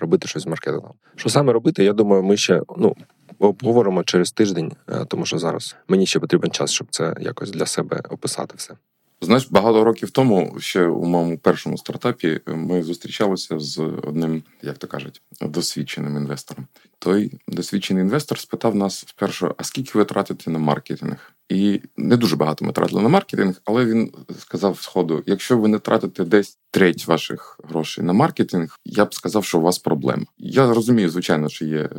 робити 0.00 0.28
щось 0.28 0.42
з 0.42 0.46
маркетингом. 0.46 0.92
Що 1.16 1.28
саме 1.28 1.52
робити? 1.52 1.84
Я 1.84 1.92
думаю, 1.92 2.22
ми 2.22 2.36
ще 2.36 2.62
ну 2.76 2.96
обговоримо 3.38 4.04
через 4.04 4.32
тиждень, 4.32 4.72
е, 4.88 5.04
тому 5.04 5.26
що 5.26 5.38
зараз 5.38 5.76
мені 5.88 6.06
ще 6.06 6.20
потрібен 6.20 6.50
час, 6.50 6.70
щоб 6.70 6.86
це 6.90 7.14
якось 7.20 7.50
для 7.50 7.66
себе 7.66 8.00
описати 8.10 8.54
все. 8.56 8.74
Знаєш, 9.20 9.48
багато 9.50 9.84
років 9.84 10.10
тому, 10.10 10.56
ще 10.58 10.86
у 10.86 11.04
моєму 11.04 11.38
першому 11.38 11.78
стартапі, 11.78 12.40
ми 12.46 12.82
зустрічалися 12.82 13.58
з 13.58 13.78
одним, 14.02 14.42
як 14.62 14.78
то 14.78 14.86
кажуть, 14.86 15.22
досвідченим 15.40 16.16
інвестором. 16.16 16.66
Той 16.98 17.32
досвідчений 17.48 18.02
інвестор 18.02 18.38
спитав 18.38 18.74
нас 18.74 18.98
спершу: 18.98 19.54
а 19.56 19.64
скільки 19.64 19.98
ви 19.98 20.04
тратите 20.04 20.50
на 20.50 20.58
маркетинг? 20.58 21.33
І 21.48 21.80
не 21.96 22.16
дуже 22.16 22.36
багато 22.36 22.64
ми 22.64 22.72
тратили 22.72 23.02
на 23.02 23.08
маркетинг, 23.08 23.60
але 23.64 23.84
він 23.84 24.12
сказав 24.38 24.80
сходу: 24.80 25.22
якщо 25.26 25.58
ви 25.58 25.68
не 25.68 25.78
тратите 25.78 26.24
десь 26.24 26.58
треть 26.70 27.06
ваших 27.06 27.60
грошей 27.64 28.04
на 28.04 28.12
маркетинг, 28.12 28.78
я 28.84 29.04
б 29.04 29.14
сказав, 29.14 29.44
що 29.44 29.58
у 29.58 29.62
вас 29.62 29.78
проблема. 29.78 30.24
Я 30.38 30.74
розумію, 30.74 31.08
звичайно, 31.10 31.48
що 31.48 31.64
є 31.64 31.78
е, 31.78 31.90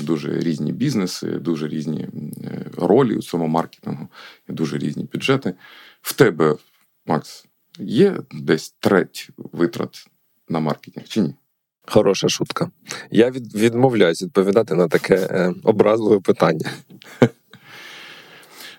дуже 0.00 0.38
різні 0.40 0.72
бізнеси, 0.72 1.26
дуже 1.26 1.68
різні 1.68 2.08
е, 2.44 2.66
ролі 2.76 3.14
у 3.16 3.22
цьому 3.22 3.46
маркетингу, 3.46 4.08
дуже 4.48 4.78
різні 4.78 5.08
бюджети. 5.12 5.54
В 6.02 6.12
тебе, 6.12 6.56
Макс, 7.06 7.46
є 7.78 8.16
десь 8.32 8.74
треть 8.80 9.28
витрат 9.36 10.06
на 10.48 10.60
маркетинг 10.60 11.06
чи 11.08 11.20
ні? 11.20 11.34
Хороша 11.86 12.28
шутка. 12.28 12.70
Я 13.10 13.30
від, 13.30 13.54
відмовляюсь 13.54 14.22
відповідати 14.22 14.74
на 14.74 14.88
таке 14.88 15.14
е, 15.14 15.54
образливе 15.64 16.20
питання. 16.20 16.70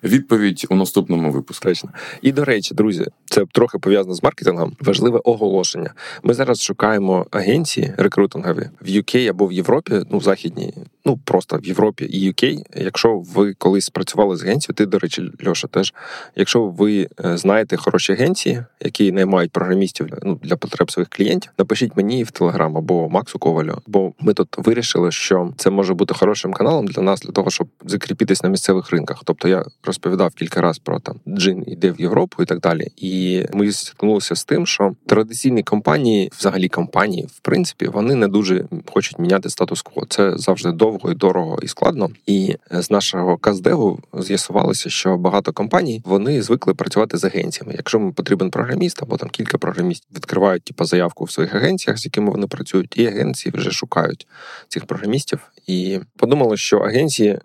Відповідь 0.03 0.67
у 0.69 0.75
наступному 0.75 1.31
випуску. 1.31 1.63
Точно. 1.67 1.89
І 2.21 2.31
до 2.31 2.45
речі, 2.45 2.75
друзі, 2.75 3.05
це 3.25 3.45
трохи 3.51 3.79
пов'язано 3.79 4.15
з 4.15 4.23
маркетингом. 4.23 4.75
Важливе 4.79 5.19
оголошення. 5.23 5.93
Ми 6.23 6.33
зараз 6.33 6.61
шукаємо 6.61 7.25
агенції 7.31 7.93
рекрутингові 7.97 8.69
в 8.81 8.85
UK 8.85 9.27
або 9.27 9.47
в 9.47 9.53
Європі, 9.53 10.01
ну 10.11 10.17
в 10.17 10.23
західній, 10.23 10.73
ну 11.05 11.17
просто 11.17 11.57
в 11.57 11.65
Європі 11.65 12.05
і 12.05 12.31
UK. 12.31 12.63
Якщо 12.75 13.23
ви 13.33 13.53
колись 13.53 13.89
працювали 13.89 14.37
з 14.37 14.43
агенцією, 14.43 14.75
ти, 14.75 14.85
до 14.85 14.99
речі, 14.99 15.31
Льоша, 15.47 15.67
теж 15.67 15.93
якщо 16.35 16.63
ви 16.63 17.07
е, 17.25 17.37
знаєте 17.37 17.77
хороші 17.77 18.13
агенції, 18.13 18.63
які 18.81 19.11
наймають 19.11 19.51
програмістів 19.51 20.07
ну, 20.23 20.39
для 20.43 20.55
потреб 20.55 20.91
своїх 20.91 21.09
клієнтів, 21.09 21.51
напишіть 21.57 21.97
мені 21.97 22.23
в 22.23 22.31
Телеграм 22.31 22.77
або 22.77 23.09
Максу 23.09 23.39
Ковалю. 23.39 23.81
Бо 23.87 24.13
ми 24.19 24.33
тут 24.33 24.47
вирішили, 24.57 25.11
що 25.11 25.53
це 25.57 25.69
може 25.69 25.93
бути 25.93 26.13
хорошим 26.13 26.53
каналом 26.53 26.87
для 26.87 27.01
нас, 27.01 27.21
для 27.21 27.31
того, 27.31 27.49
щоб 27.49 27.67
закріпитись 27.85 28.43
на 28.43 28.49
місцевих 28.49 28.91
ринках. 28.91 29.21
Тобто 29.25 29.47
я 29.47 29.65
розповідав 29.83 30.33
кілька 30.33 30.61
разів 30.61 30.83
про 30.83 30.99
там 30.99 31.19
джин 31.27 31.63
йде 31.67 31.91
в 31.91 32.01
Європу 32.01 32.43
і 32.43 32.45
так 32.45 32.59
далі. 32.59 32.87
І 32.97 33.43
ми 33.53 33.71
зіткнулися 33.71 34.35
з 34.35 34.45
тим, 34.45 34.65
що 34.65 34.95
традиційні 35.05 35.63
компанії, 35.63 36.31
взагалі 36.37 36.69
компанії, 36.69 37.25
в 37.25 37.39
принципі, 37.39 37.87
вони 37.87 38.15
не 38.15 38.27
дуже 38.27 38.65
хочуть 38.93 39.19
міняти 39.19 39.49
статус-кво. 39.49 40.05
Це 40.09 40.37
завжди 40.37 40.71
довго 40.71 40.92
і 41.11 41.13
дорого 41.15 41.59
і 41.61 41.67
складно. 41.67 42.09
І 42.25 42.55
з 42.71 42.91
нашого 42.91 43.37
каздеву 43.37 43.99
з'ясувалося, 44.13 44.89
що 44.89 45.17
багато 45.17 45.53
компаній 45.53 46.01
вони 46.05 46.41
звикли 46.41 46.73
працювати 46.73 47.17
з 47.17 47.23
агенціями. 47.23 47.73
Якщо 47.77 47.99
ми 47.99 48.11
потрібен 48.11 48.49
програміст, 48.51 49.03
або 49.03 49.17
там 49.17 49.29
кілька 49.29 49.57
програмістів 49.57 50.09
відкривають 50.15 50.63
типу, 50.63 50.85
заявку 50.85 51.23
в 51.23 51.31
своїх 51.31 51.55
агенціях, 51.55 51.97
з 51.97 52.05
якими 52.05 52.31
вони 52.31 52.47
працюють, 52.47 52.97
і 52.97 53.07
агенції 53.07 53.53
вже 53.55 53.71
шукають 53.71 54.27
цих 54.67 54.85
програмістів. 54.85 55.39
І 55.67 55.99
подумали, 56.17 56.57
що 56.57 56.77
агенції 56.77 57.39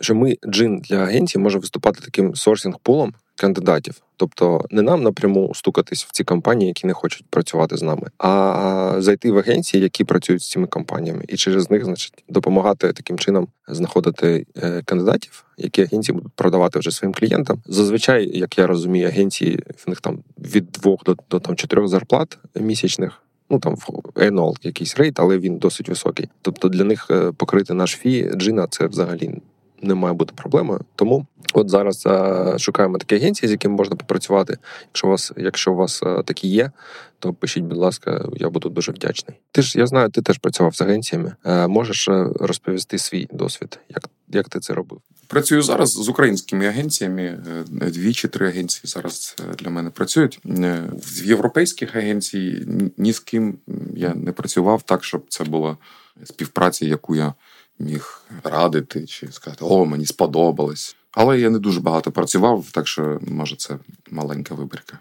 що 0.00 0.14
ми 0.14 0.36
джин 0.46 0.78
для 0.78 0.96
агенції 0.96 1.42
може 1.42 1.58
виступати 1.58 2.00
таким 2.04 2.32
сорсінг-пулом 2.32 3.12
кандидатів. 3.36 3.94
Тобто 4.16 4.64
не 4.70 4.82
нам 4.82 5.02
напряму 5.02 5.54
стукатись 5.54 6.04
в 6.04 6.10
ці 6.12 6.24
компанії, 6.24 6.68
які 6.68 6.86
не 6.86 6.92
хочуть 6.92 7.26
працювати 7.30 7.76
з 7.76 7.82
нами, 7.82 8.08
а 8.18 8.96
зайти 8.98 9.32
в 9.32 9.38
агенції, 9.38 9.82
які 9.82 10.04
працюють 10.04 10.42
з 10.42 10.50
цими 10.50 10.66
компаніями, 10.66 11.24
і 11.28 11.36
через 11.36 11.70
них, 11.70 11.84
значить, 11.84 12.24
допомагати 12.28 12.92
таким 12.92 13.18
чином 13.18 13.48
знаходити 13.68 14.46
е, 14.56 14.82
кандидатів, 14.84 15.44
які 15.58 15.82
агенції 15.82 16.14
будуть 16.14 16.32
продавати 16.32 16.78
вже 16.78 16.90
своїм 16.90 17.14
клієнтам. 17.14 17.62
Зазвичай, 17.66 18.38
як 18.38 18.58
я 18.58 18.66
розумію, 18.66 19.08
агенції 19.08 19.62
в 19.76 19.88
них 19.88 20.00
там 20.00 20.18
від 20.38 20.66
двох 20.66 21.04
до 21.04 21.16
до 21.30 21.40
там 21.40 21.56
чотирьох 21.56 21.88
зарплат 21.88 22.38
місячних 22.54 23.20
Ну 23.50 23.58
там 23.58 23.76
в 23.76 23.88
Енол 24.16 24.56
якийсь 24.62 24.96
рейд, 24.96 25.14
але 25.16 25.38
він 25.38 25.58
досить 25.58 25.88
високий. 25.88 26.28
Тобто 26.42 26.68
для 26.68 26.84
них 26.84 27.06
е, 27.10 27.32
покрити 27.32 27.74
наш 27.74 27.90
фі 27.90 28.30
джина 28.36 28.66
це 28.70 28.86
взагалі 28.86 29.40
не 29.84 29.94
має 29.94 30.14
бути 30.14 30.32
проблемою. 30.36 30.80
Тому 30.94 31.26
от 31.52 31.70
зараз 31.70 32.06
а, 32.06 32.58
шукаємо 32.58 32.98
такі 32.98 33.14
агенції, 33.14 33.48
з 33.48 33.52
якими 33.52 33.76
можна 33.76 33.96
попрацювати. 33.96 34.58
Якщо 34.86 35.06
у 35.06 35.10
вас, 35.10 35.32
якщо 35.36 35.72
у 35.72 35.76
вас 35.76 36.02
а, 36.02 36.22
такі 36.22 36.48
є, 36.48 36.70
то 37.18 37.32
пишіть, 37.32 37.64
будь 37.64 37.78
ласка, 37.78 38.28
я 38.36 38.50
буду 38.50 38.68
дуже 38.68 38.92
вдячний. 38.92 39.38
Ти 39.52 39.62
ж 39.62 39.78
я 39.78 39.86
знаю, 39.86 40.10
ти 40.10 40.22
теж 40.22 40.38
працював 40.38 40.74
з 40.74 40.80
агенціями. 40.80 41.34
А, 41.42 41.68
можеш 41.68 42.08
розповісти 42.40 42.98
свій 42.98 43.28
досвід, 43.32 43.78
як, 43.88 44.04
як 44.28 44.48
ти 44.48 44.60
це 44.60 44.74
робив? 44.74 45.00
Працюю 45.26 45.62
зараз 45.62 45.92
з 45.92 46.08
українськими 46.08 46.66
агенціями. 46.66 47.22
Е, 47.22 47.90
дві 47.90 48.12
чи 48.12 48.28
три 48.28 48.48
агенції 48.48 48.82
зараз 48.84 49.36
е, 49.40 49.54
для 49.54 49.70
мене 49.70 49.90
працюють. 49.90 50.40
Е, 50.46 50.82
в 50.92 51.26
європейських 51.26 51.96
агенцій 51.96 52.66
ні 52.96 53.12
з 53.12 53.20
ким 53.20 53.58
я 53.96 54.14
не 54.14 54.32
працював 54.32 54.82
так, 54.82 55.04
щоб 55.04 55.24
це 55.28 55.44
була 55.44 55.76
співпраця, 56.24 56.86
яку 56.86 57.16
я 57.16 57.34
міг 57.78 58.22
радити 58.44 59.06
чи 59.06 59.32
сказати, 59.32 59.64
о, 59.64 59.84
мені 59.84 60.06
сподобалось. 60.06 60.96
Але 61.12 61.40
я 61.40 61.50
не 61.50 61.58
дуже 61.58 61.80
багато 61.80 62.12
працював, 62.12 62.70
так 62.72 62.88
що 62.88 63.18
може 63.28 63.56
це 63.56 63.78
маленька 64.10 64.54
вибірка. 64.54 64.98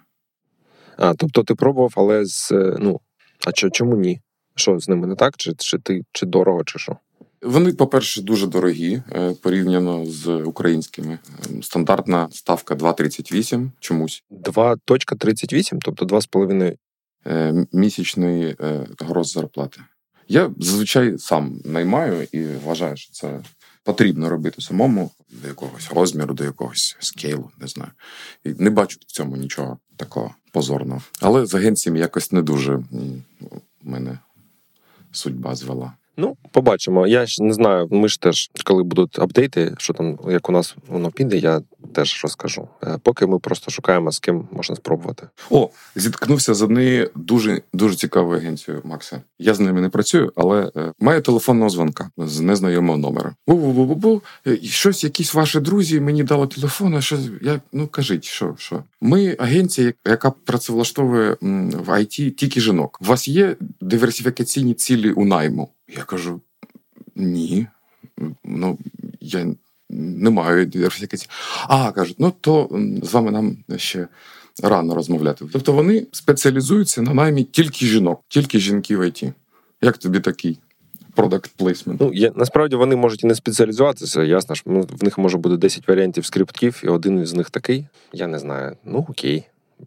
А, 0.97 1.13
тобто 1.13 1.43
ти 1.43 1.55
пробував, 1.55 1.93
але 1.95 2.25
з 2.25 2.51
ну 2.79 2.99
а 3.45 3.51
чому 3.51 3.95
ні? 3.95 4.21
Що 4.55 4.79
з 4.79 4.89
ними 4.89 5.07
не 5.07 5.15
так? 5.15 5.37
Чи 5.37 5.53
чи 5.57 5.79
ти 5.79 6.01
чи 6.11 6.25
дорого, 6.25 6.63
чи 6.63 6.79
що? 6.79 6.97
Вони, 7.41 7.73
по-перше, 7.73 8.21
дуже 8.21 8.47
дорогі 8.47 9.01
е, 9.11 9.33
порівняно 9.41 10.05
з 10.05 10.27
українськими. 10.27 11.19
Стандартна 11.61 12.27
ставка 12.31 12.75
2,38 12.75 13.69
чомусь. 13.79 14.23
2,38, 14.31 15.77
тобто 15.81 16.05
2,5 16.05 16.77
е, 17.27 17.65
місячної 17.73 18.55
е, 18.61 18.87
гроз 18.99 19.31
зарплати. 19.31 19.81
Я 20.27 20.51
зазвичай 20.57 21.17
сам 21.17 21.61
наймаю 21.65 22.27
і 22.31 22.43
вважаю, 22.43 22.97
що 22.97 23.11
це 23.11 23.39
потрібно 23.83 24.29
робити 24.29 24.61
самому 24.61 25.11
до 25.29 25.47
якогось 25.47 25.91
розміру, 25.91 26.33
до 26.33 26.43
якогось 26.43 26.97
скейлу, 26.99 27.51
не 27.57 27.67
знаю. 27.67 27.91
І 28.43 28.49
не 28.49 28.69
бачу 28.69 28.97
в 29.01 29.11
цьому 29.11 29.37
нічого 29.37 29.79
такого 29.97 30.35
позорного. 30.51 31.01
Але 31.19 31.45
з 31.45 31.55
агенціями 31.55 31.99
якось 31.99 32.31
не 32.31 32.41
дуже 32.41 32.83
мене 33.81 34.19
судьба 35.11 35.55
звела. 35.55 35.93
Ну, 36.17 36.37
побачимо. 36.51 37.07
Я 37.07 37.25
ж 37.25 37.43
не 37.43 37.53
знаю. 37.53 37.87
Ми 37.91 38.07
ж 38.07 38.21
теж, 38.21 38.51
коли 38.63 38.83
будуть 38.83 39.19
апдейти, 39.19 39.75
що 39.77 39.93
там, 39.93 40.19
як 40.29 40.49
у 40.49 40.51
нас 40.51 40.75
воно 40.87 41.11
піде, 41.11 41.37
я 41.37 41.61
теж 41.93 42.23
розкажу. 42.23 42.67
Е, 42.83 42.99
поки 43.03 43.25
ми 43.25 43.39
просто 43.39 43.71
шукаємо, 43.71 44.11
з 44.11 44.19
ким 44.19 44.47
можна 44.51 44.75
спробувати. 44.75 45.27
О, 45.49 45.69
зіткнувся 45.95 46.53
з 46.53 46.61
однією 46.61 47.09
дуже 47.15 47.61
дуже 47.73 47.95
цікавою 47.95 48.39
агенцією 48.39 48.81
Макса. 48.85 49.21
Я 49.39 49.53
з 49.53 49.59
ними 49.59 49.81
не 49.81 49.89
працюю, 49.89 50.31
але 50.35 50.71
е, 50.75 50.93
маю 50.99 51.21
телефонного 51.21 51.69
дзвонка 51.69 52.09
з 52.17 52.39
незнайомого 52.39 52.97
номера. 52.97 53.35
Бу-бу-бу-бу-бу. 53.47 54.21
Е, 54.47 54.57
щось, 54.57 55.03
якісь 55.03 55.33
ваші 55.33 55.59
друзі 55.59 55.99
мені 55.99 56.23
дали 56.23 56.47
телефон. 56.47 56.95
а 56.95 57.01
Що 57.01 57.17
я 57.41 57.61
ну 57.73 57.87
кажіть, 57.87 58.23
що 58.23 58.55
що? 58.57 58.83
Ми 59.01 59.35
агенція, 59.39 59.93
яка 60.05 60.31
працевлаштовує 60.31 61.37
в 61.41 61.89
IT 61.89 62.31
тільки 62.31 62.61
жінок. 62.61 62.99
У 63.01 63.05
вас 63.05 63.27
є 63.27 63.55
диверсифікаційні 63.81 64.73
цілі 64.73 65.11
у 65.11 65.25
найму? 65.25 65.69
Я 65.87 66.03
кажу: 66.03 66.41
ні. 67.15 67.67
Ну 68.43 68.77
я 69.19 69.55
не 69.89 70.29
маю 70.29 70.65
диверсифікації. 70.65 71.29
А 71.67 71.91
кажуть, 71.91 72.15
ну 72.19 72.33
то 72.41 72.69
з 73.03 73.13
вами 73.13 73.31
нам 73.31 73.57
ще 73.77 74.07
рано 74.63 74.95
розмовляти. 74.95 75.45
Тобто 75.53 75.73
вони 75.73 76.07
спеціалізуються 76.11 77.01
на 77.01 77.13
наймі 77.13 77.43
тільки 77.43 77.85
жінок, 77.85 78.21
тільки 78.27 78.59
жінки 78.59 78.97
в 78.97 79.07
ІТ. 79.07 79.23
Як 79.81 79.97
тобі 79.97 80.19
такий? 80.19 80.59
Продакт 81.15 81.51
плейсмент. 81.55 82.01
Ну, 82.01 82.13
є, 82.13 82.31
насправді 82.35 82.75
вони 82.75 82.95
можуть 82.95 83.23
і 83.23 83.27
не 83.27 83.35
спеціалізуватися. 83.35 84.23
Ясно 84.23 84.55
ж, 84.55 84.63
в 84.65 85.03
них 85.03 85.17
може 85.17 85.37
бути 85.37 85.57
10 85.57 85.87
варіантів 85.87 86.25
скриптків, 86.25 86.81
і 86.83 86.87
один 86.87 87.25
з 87.25 87.33
них 87.33 87.49
такий. 87.49 87.87
Я 88.13 88.27
не 88.27 88.39
знаю. 88.39 88.77
Ну 88.85 89.05
окей, 89.09 89.43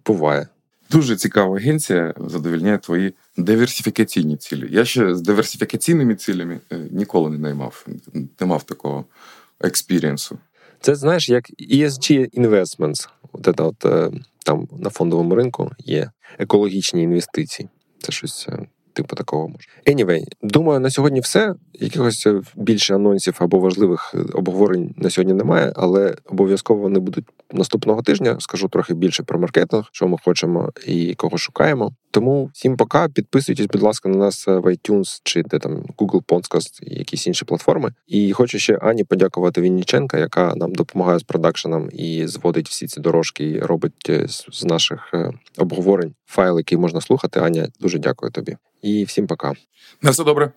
буває. 0.07 0.49
Дуже 0.91 1.17
цікава 1.17 1.57
агенція 1.57 2.15
задовільняє 2.17 2.79
твої 2.79 3.15
диверсифікаційні 3.37 4.37
цілі. 4.37 4.69
Я 4.71 4.85
ще 4.85 5.15
з 5.15 5.21
диверсифікаційними 5.21 6.15
цілями 6.15 6.61
е, 6.73 6.79
ніколи 6.91 7.31
не 7.31 7.39
наймав, 7.39 7.87
не 8.41 8.47
мав 8.47 8.63
такого 8.63 9.05
experience 9.61 10.26
у. 10.26 10.39
Це 10.81 10.95
знаєш, 10.95 11.29
як 11.29 11.51
ESG 11.51 12.39
Investments. 12.39 13.09
От, 13.33 13.61
от 13.61 13.85
е, 13.85 14.11
там 14.45 14.69
на 14.79 14.91
фондовому 14.91 15.35
ринку 15.35 15.71
є 15.79 16.11
екологічні 16.39 17.03
інвестиції. 17.03 17.69
Це 17.99 18.13
щось 18.13 18.47
е, 18.49 18.67
типу 18.97 19.17
такого 19.17 19.49
може. 19.49 19.69
Anyway, 19.87 20.23
думаю, 20.43 20.81
на 20.81 20.91
сьогодні 20.91 21.21
все. 21.21 21.55
Якихось 21.75 22.27
е, 22.27 22.41
більше 22.55 22.95
анонсів 22.95 23.37
або 23.39 23.59
важливих 23.59 24.15
е, 24.15 24.19
обговорень 24.33 24.95
на 24.97 25.11
сьогодні 25.11 25.35
немає, 25.35 25.73
але 25.77 26.17
обов'язково 26.27 26.81
вони 26.81 26.99
будуть 27.01 27.25
наступного 27.53 28.03
тижня. 28.03 28.37
Скажу 28.41 28.69
трохи 28.69 28.95
більше 28.95 29.23
про 29.23 29.39
маркетинг, 29.39 29.85
що 29.93 30.09
ми 30.09 30.17
хочемо 30.25 30.73
і 30.87 31.15
кого 31.15 31.39
шукаємо. 31.39 31.93
Тому 32.11 32.51
всім 32.53 32.77
пока. 32.77 33.09
Підписуйтесь, 33.09 33.67
будь 33.67 33.83
ласка, 33.83 34.09
на 34.09 34.17
нас 34.17 34.47
в 34.47 34.61
iTunes 34.61 35.21
чи 35.25 35.43
де 35.43 35.59
там 35.59 35.83
Google 35.99 36.23
Podcast 36.23 36.83
і 36.83 36.99
якісь 36.99 37.27
інші 37.27 37.45
платформи. 37.45 37.93
І 38.07 38.33
хочу 38.33 38.59
ще 38.59 38.77
Ані 38.77 39.05
подякувати 39.05 39.61
Вінніченка, 39.61 40.19
яка 40.19 40.55
нам 40.55 40.75
допомагає 40.75 41.19
з 41.19 41.23
продакшеном 41.23 41.89
і 41.93 42.27
зводить 42.27 42.69
всі 42.69 42.87
ці 42.87 43.01
дорожки, 43.01 43.51
і 43.51 43.61
робить 43.61 44.07
е, 44.09 44.27
з 44.53 44.65
наших 44.65 45.15
обговорень 45.59 46.15
файл, 46.27 46.59
який 46.59 46.79
можна 46.79 47.01
слухати. 47.01 47.41
Аня, 47.41 47.69
дуже 47.81 47.99
дякую 47.99 48.33
тобі. 48.33 48.57
І 48.83 49.05
всім 49.05 49.27
пока. 49.27 49.55
На 50.03 50.11
все 50.11 50.25
добре. 50.25 50.53